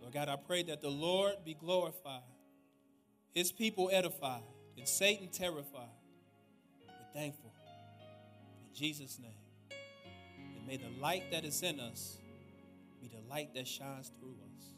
Lord 0.00 0.14
God, 0.14 0.30
I 0.30 0.36
pray 0.36 0.62
that 0.62 0.80
the 0.80 0.88
Lord 0.88 1.34
be 1.44 1.52
glorified, 1.52 2.22
his 3.34 3.52
people 3.52 3.90
edified, 3.92 4.40
and 4.78 4.88
Satan 4.88 5.28
terrified. 5.28 5.90
We're 6.86 7.20
thankful. 7.20 7.52
In 8.66 8.74
Jesus' 8.74 9.18
name. 9.18 9.78
And 10.56 10.66
may 10.66 10.78
the 10.78 11.02
light 11.02 11.30
that 11.32 11.44
is 11.44 11.62
in 11.62 11.78
us 11.78 12.16
be 13.02 13.08
the 13.08 13.28
light 13.28 13.52
that 13.54 13.68
shines 13.68 14.10
through 14.18 14.36
us. 14.56 14.68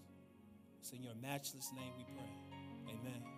It's 0.81 0.91
in 0.91 1.05
your 1.05 1.15
matchless 1.23 1.71
name 1.73 1.93
we 1.97 2.05
pray. 2.17 2.97
Amen. 3.01 3.38